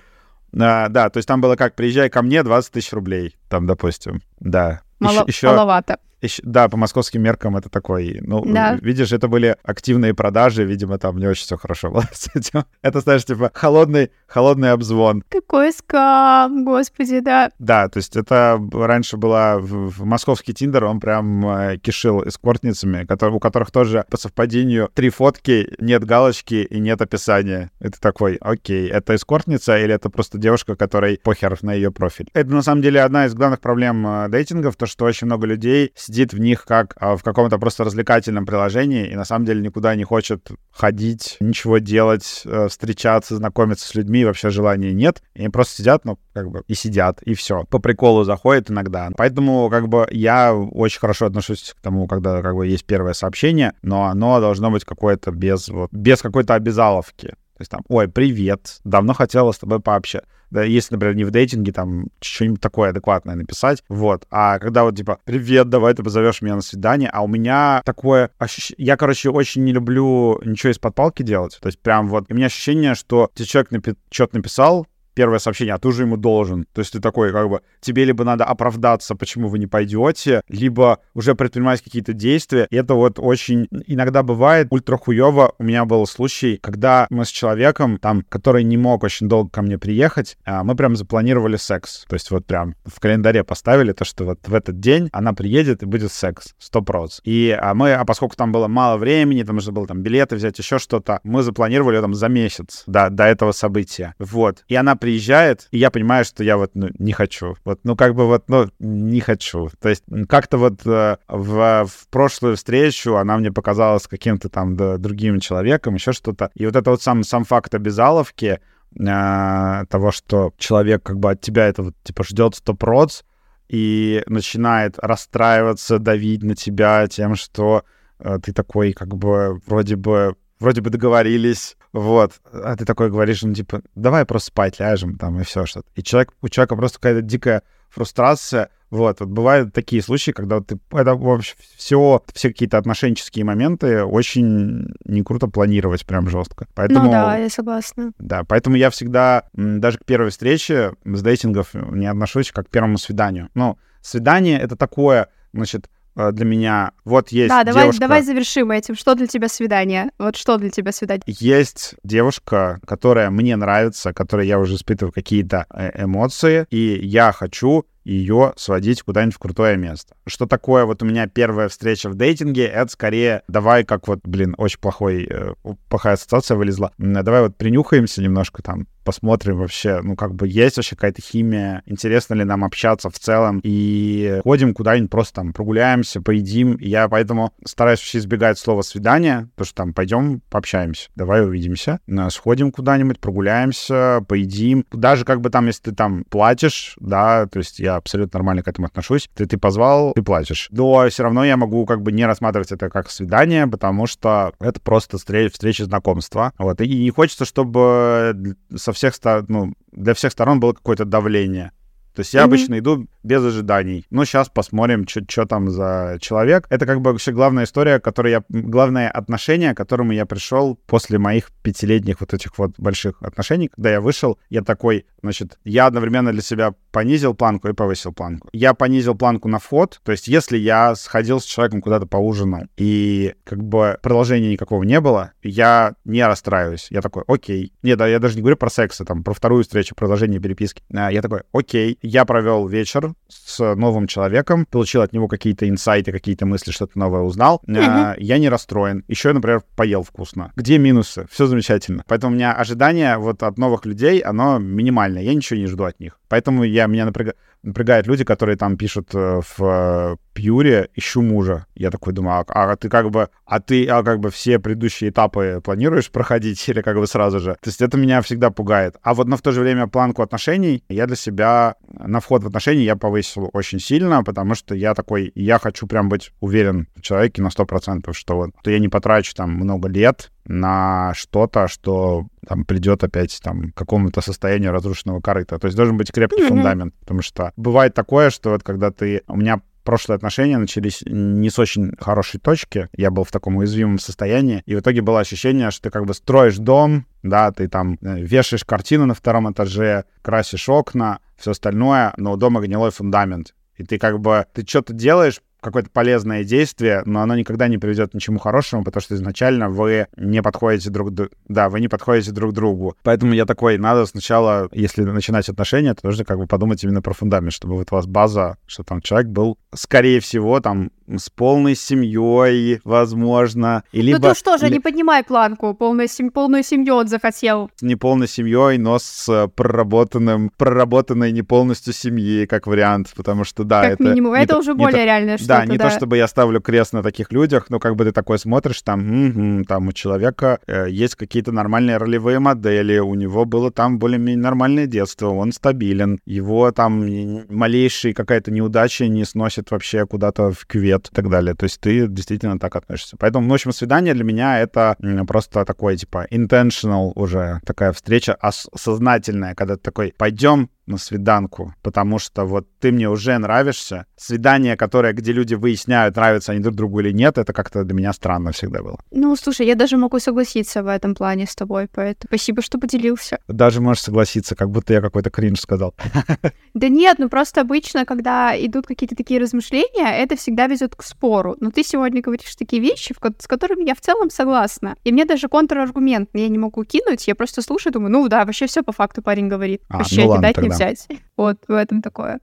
[0.57, 4.21] А, да, то есть там было как, приезжай ко мне, 20 тысяч рублей, там, допустим,
[4.39, 4.81] да.
[4.99, 5.97] мало- еще, маловато.
[6.43, 8.77] Да, по московским меркам это такой, ну, Да.
[8.81, 12.65] видишь, это были активные продажи, видимо, там не очень все хорошо было с этим.
[12.81, 15.23] Это, знаешь, типа холодный, холодный обзвон.
[15.29, 17.49] Какой скам, господи, да.
[17.59, 23.05] Да, то есть это раньше была в, в московский Тиндер, он прям э, кишил эскортницами,
[23.05, 27.71] которые, у которых тоже по совпадению три фотки, нет галочки и нет описания.
[27.79, 32.27] Это такой, окей, это эскортница или это просто девушка, которой похер на ее профиль?
[32.33, 35.91] Это на самом деле одна из главных проблем э, дейтингов, то, что очень много людей
[36.11, 39.95] сидит в них как а, в каком-то просто развлекательном приложении и на самом деле никуда
[39.95, 45.23] не хочет ходить, ничего делать, э, встречаться, знакомиться с людьми, вообще желания нет.
[45.35, 47.63] И они просто сидят, ну, как бы, и сидят, и все.
[47.69, 49.09] По приколу заходят иногда.
[49.15, 53.73] Поэтому, как бы, я очень хорошо отношусь к тому, когда, как бы, есть первое сообщение,
[53.81, 57.27] но оно должно быть какое-то без, вот, без какой-то обязаловки.
[57.27, 60.27] То есть там, ой, привет, давно хотела с тобой пообщаться.
[60.51, 64.27] Да, если, например, не в дейтинге, там что-нибудь такое адекватное написать, вот.
[64.29, 68.31] А когда вот, типа, привет, давай ты позовешь меня на свидание, а у меня такое
[68.37, 68.85] ощущение...
[68.85, 71.57] Я, короче, очень не люблю ничего из-под палки делать.
[71.61, 72.25] То есть прям вот...
[72.29, 74.87] У меня ощущение, что тебе человек напи- что-то написал,
[75.21, 76.65] первое сообщение, а ты уже ему должен.
[76.73, 80.97] То есть ты такой, как бы, тебе либо надо оправдаться, почему вы не пойдете, либо
[81.13, 82.65] уже предпринимать какие-то действия.
[82.71, 85.53] И это вот очень иногда бывает ультра хуево.
[85.59, 89.61] У меня был случай, когда мы с человеком, там, который не мог очень долго ко
[89.61, 92.03] мне приехать, а, мы прям запланировали секс.
[92.09, 95.83] То есть вот прям в календаре поставили то, что вот в этот день она приедет
[95.83, 96.55] и будет секс.
[96.57, 97.19] Сто проц.
[97.25, 100.57] И а мы, а поскольку там было мало времени, там нужно было там билеты взять,
[100.57, 104.15] еще что-то, мы запланировали там за месяц до, до этого события.
[104.17, 104.63] Вот.
[104.67, 107.55] И она приезжает, и я понимаю, что я вот ну, не хочу.
[107.65, 109.69] Вот, ну, как бы вот, ну, не хочу.
[109.81, 114.97] То есть как-то вот э, в, в прошлую встречу она мне показалась каким-то там да,
[114.97, 116.49] другим человеком, еще что-то.
[116.55, 118.59] И вот это вот сам, сам факт обязаловки,
[118.97, 123.23] э, того, что человек как бы от тебя это вот, типа, ждет сто проц,
[123.67, 127.83] и начинает расстраиваться, давить на тебя тем, что
[128.19, 133.41] э, ты такой как бы вроде бы вроде бы договорились, вот, а ты такой говоришь,
[133.41, 135.87] ну, типа, давай просто спать ляжем, там, и все что-то.
[135.95, 140.77] И человек, у человека просто какая-то дикая фрустрация, вот, вот бывают такие случаи, когда ты,
[140.91, 146.67] это вообще все, все какие-то отношенческие моменты очень не круто планировать прям жестко.
[146.75, 148.11] Поэтому, ну да, я согласна.
[148.19, 152.97] Да, поэтому я всегда даже к первой встрече с дейтингов не отношусь как к первому
[152.97, 153.49] свиданию.
[153.55, 156.91] Ну, свидание— это такое, значит, для меня.
[157.05, 158.01] Вот есть Да, давай, девушка...
[158.01, 158.95] давай завершим этим.
[158.95, 160.11] Что для тебя свидание?
[160.17, 161.23] Вот что для тебя свидание?
[161.25, 167.85] Есть девушка, которая мне нравится, которой я уже испытываю какие-то э, эмоции, и я хочу
[168.03, 170.15] ее сводить куда-нибудь в крутое место.
[170.27, 174.55] Что такое вот у меня первая встреча в дейтинге, это скорее давай как вот, блин,
[174.57, 175.53] очень плохой, э,
[175.89, 180.95] плохая ассоциация вылезла, давай вот принюхаемся немножко там, посмотрим вообще, ну, как бы есть вообще
[180.95, 186.77] какая-то химия, интересно ли нам общаться в целом, и ходим куда-нибудь просто там прогуляемся, поедим.
[186.79, 191.99] Я поэтому стараюсь вообще избегать слова «свидание», то что там пойдем пообщаемся, давай увидимся,
[192.29, 194.85] сходим куда-нибудь, прогуляемся, поедим.
[194.91, 198.67] Даже как бы там, если ты там платишь, да, то есть я абсолютно нормально к
[198.67, 200.67] этому отношусь, ты, ты позвал, ты платишь.
[200.71, 204.79] Но все равно я могу как бы не рассматривать это как свидание, потому что это
[204.79, 206.53] просто встреча, знакомства.
[206.57, 206.81] Вот.
[206.81, 211.71] И не хочется, чтобы со всех сторон, ну, для всех сторон было какое-то давление.
[212.13, 212.43] То есть я mm-hmm.
[212.43, 214.05] обычно иду без ожиданий.
[214.09, 216.65] Ну, сейчас посмотрим, что там за человек.
[216.69, 218.43] Это как бы вообще главная история, которая я...
[218.49, 223.69] Главное отношение, к которому я пришел после моих пятилетних вот этих вот больших отношений.
[223.69, 228.49] Когда я вышел, я такой, значит, я одновременно для себя понизил планку и повысил планку.
[228.53, 233.33] Я понизил планку на вход, то есть если я сходил с человеком куда-то поужинал, и
[233.43, 236.87] как бы продолжения никакого не было, я не расстраиваюсь.
[236.89, 237.73] Я такой, окей.
[237.83, 240.83] Нет, да, я даже не говорю про секс, а там, про вторую встречу, продолжение переписки.
[240.93, 241.97] А, я такой, окей.
[242.01, 247.21] Я провел вечер с новым человеком, получил от него какие-то инсайты, какие-то мысли, что-то новое
[247.21, 247.61] узнал.
[247.67, 248.15] Mm-hmm.
[248.17, 249.03] Я не расстроен.
[249.07, 250.51] Еще, например, поел вкусно.
[250.55, 251.27] Где минусы?
[251.31, 252.03] Все замечательно.
[252.07, 255.21] Поэтому у меня ожидание вот от новых людей, оно минимальное.
[255.21, 256.19] Я ничего не жду от них.
[256.27, 257.35] Поэтому я, меня напряг...
[257.61, 261.65] напрягают люди, которые там пишут э, в э, Пьюре «ищу мужа».
[261.75, 265.09] Я такой думаю, а, а ты как бы, а ты а как бы все предыдущие
[265.09, 267.53] этапы планируешь проходить или как бы сразу же?
[267.61, 268.95] То есть это меня всегда пугает.
[269.01, 272.47] А вот но в то же время планку отношений я для себя на вход в
[272.47, 277.01] отношения я повысил очень сильно, потому что я такой, я хочу прям быть уверен в
[277.01, 282.27] человеке на 100%, что вот то я не потрачу там много лет на что-то, что
[282.47, 285.59] там придет опять там к какому-то состоянию разрушенного корыта.
[285.59, 286.47] То есть должен быть крепкий mm-hmm.
[286.47, 289.21] фундамент, потому что бывает такое, что вот когда ты...
[289.27, 292.89] У меня прошлые отношения начались не с очень хорошей точки.
[292.95, 294.63] Я был в таком уязвимом состоянии.
[294.65, 298.21] И в итоге было ощущение, что ты как бы строишь дом, да, ты там э,
[298.21, 303.53] вешаешь картину на втором этаже, красишь окна, все остальное, но у дома гнилой фундамент.
[303.77, 308.11] И ты как бы, ты что-то делаешь, какое-то полезное действие, но оно никогда не приведет
[308.11, 311.31] к ничему хорошему, потому что изначально вы не подходите друг другу.
[311.47, 312.95] Да, вы не подходите друг другу.
[313.03, 317.13] Поэтому я такой, надо сначала, если начинать отношения, то нужно как бы подумать именно про
[317.13, 321.75] фундамент, чтобы вот у вас база, что там человек был, скорее всего, там с полной
[321.75, 323.83] семьей, возможно.
[323.91, 324.73] И либо, ну ты что же, ли...
[324.73, 326.31] не поднимай планку, полную, сем...
[326.31, 327.69] полную семью он захотел.
[327.75, 333.63] С не полной семьей, но с проработанным, проработанной не полностью семьей, как вариант, потому что
[333.63, 334.03] да, как это...
[334.03, 335.89] минимум, это то, уже более реальное что Да, не да.
[335.89, 338.99] то, чтобы я ставлю крест на таких людях, но как бы ты такой смотришь, там,
[339.01, 344.41] м-м, там у человека э, есть какие-то нормальные ролевые модели, у него было там более-менее
[344.43, 347.01] нормальное детство, он стабилен, его там
[347.49, 351.55] малейшая какая-то неудача не сносит вообще куда-то в кювет и так далее.
[351.55, 353.17] То есть ты действительно так относишься.
[353.17, 354.95] Поэтому, ну, в общем, свидание для меня это
[355.27, 362.19] просто такой, типа, intentional уже такая встреча осознательная, когда ты такой, пойдем на свиданку, потому
[362.19, 364.05] что вот ты мне уже нравишься.
[364.17, 368.13] Свидание, которое, где люди выясняют, нравятся они друг другу или нет, это как-то для меня
[368.13, 368.99] странно всегда было.
[369.11, 373.39] Ну, слушай, я даже могу согласиться в этом плане с тобой, поэтому спасибо, что поделился.
[373.47, 375.93] Даже можешь согласиться, как будто я какой-то кринж сказал.
[376.73, 381.57] Да нет, ну просто обычно, когда идут какие-то такие размышления, это всегда ведет к спору.
[381.59, 384.95] Но ты сегодня говоришь такие вещи, с которыми я в целом согласна.
[385.03, 388.67] И мне даже контраргумент я не могу кинуть, я просто слушаю, думаю, ну да, вообще
[388.67, 389.81] все по факту парень говорит.
[389.89, 391.07] А, вообще ну ладно, кидать не взять.
[391.37, 392.39] Вот в этом такое.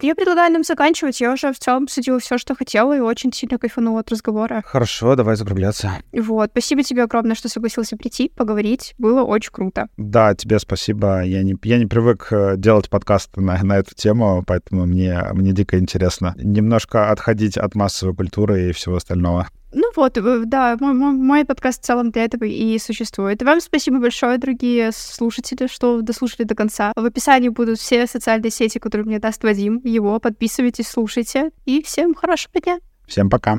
[0.00, 1.20] Я предлагаю нам заканчивать.
[1.20, 4.62] Я уже в целом судила все, что хотела, и очень сильно кайфанула от разговора.
[4.64, 5.92] Хорошо, давай закругляться.
[6.12, 6.50] Вот.
[6.50, 8.94] Спасибо тебе огромное, что согласился прийти, поговорить.
[8.98, 9.88] Было очень круто.
[9.96, 11.22] Да, тебе спасибо.
[11.22, 15.52] Я не, я не привык э, делать подкаст на, на эту тему, поэтому мне, мне
[15.52, 19.48] дико интересно немножко отходить от массовой культуры и всего остального.
[19.74, 23.42] Ну вот, э, да, мой, мой, мой подкаст в целом для этого и существует.
[23.42, 26.92] Вам спасибо большое, дорогие слушатели, что дослушали до конца.
[26.94, 29.80] В описании будут все социальные сети, которые мне даст Вадим.
[29.82, 31.50] Его подписывайтесь, слушайте.
[31.64, 32.78] И всем хорошего дня.
[33.06, 33.58] Всем пока.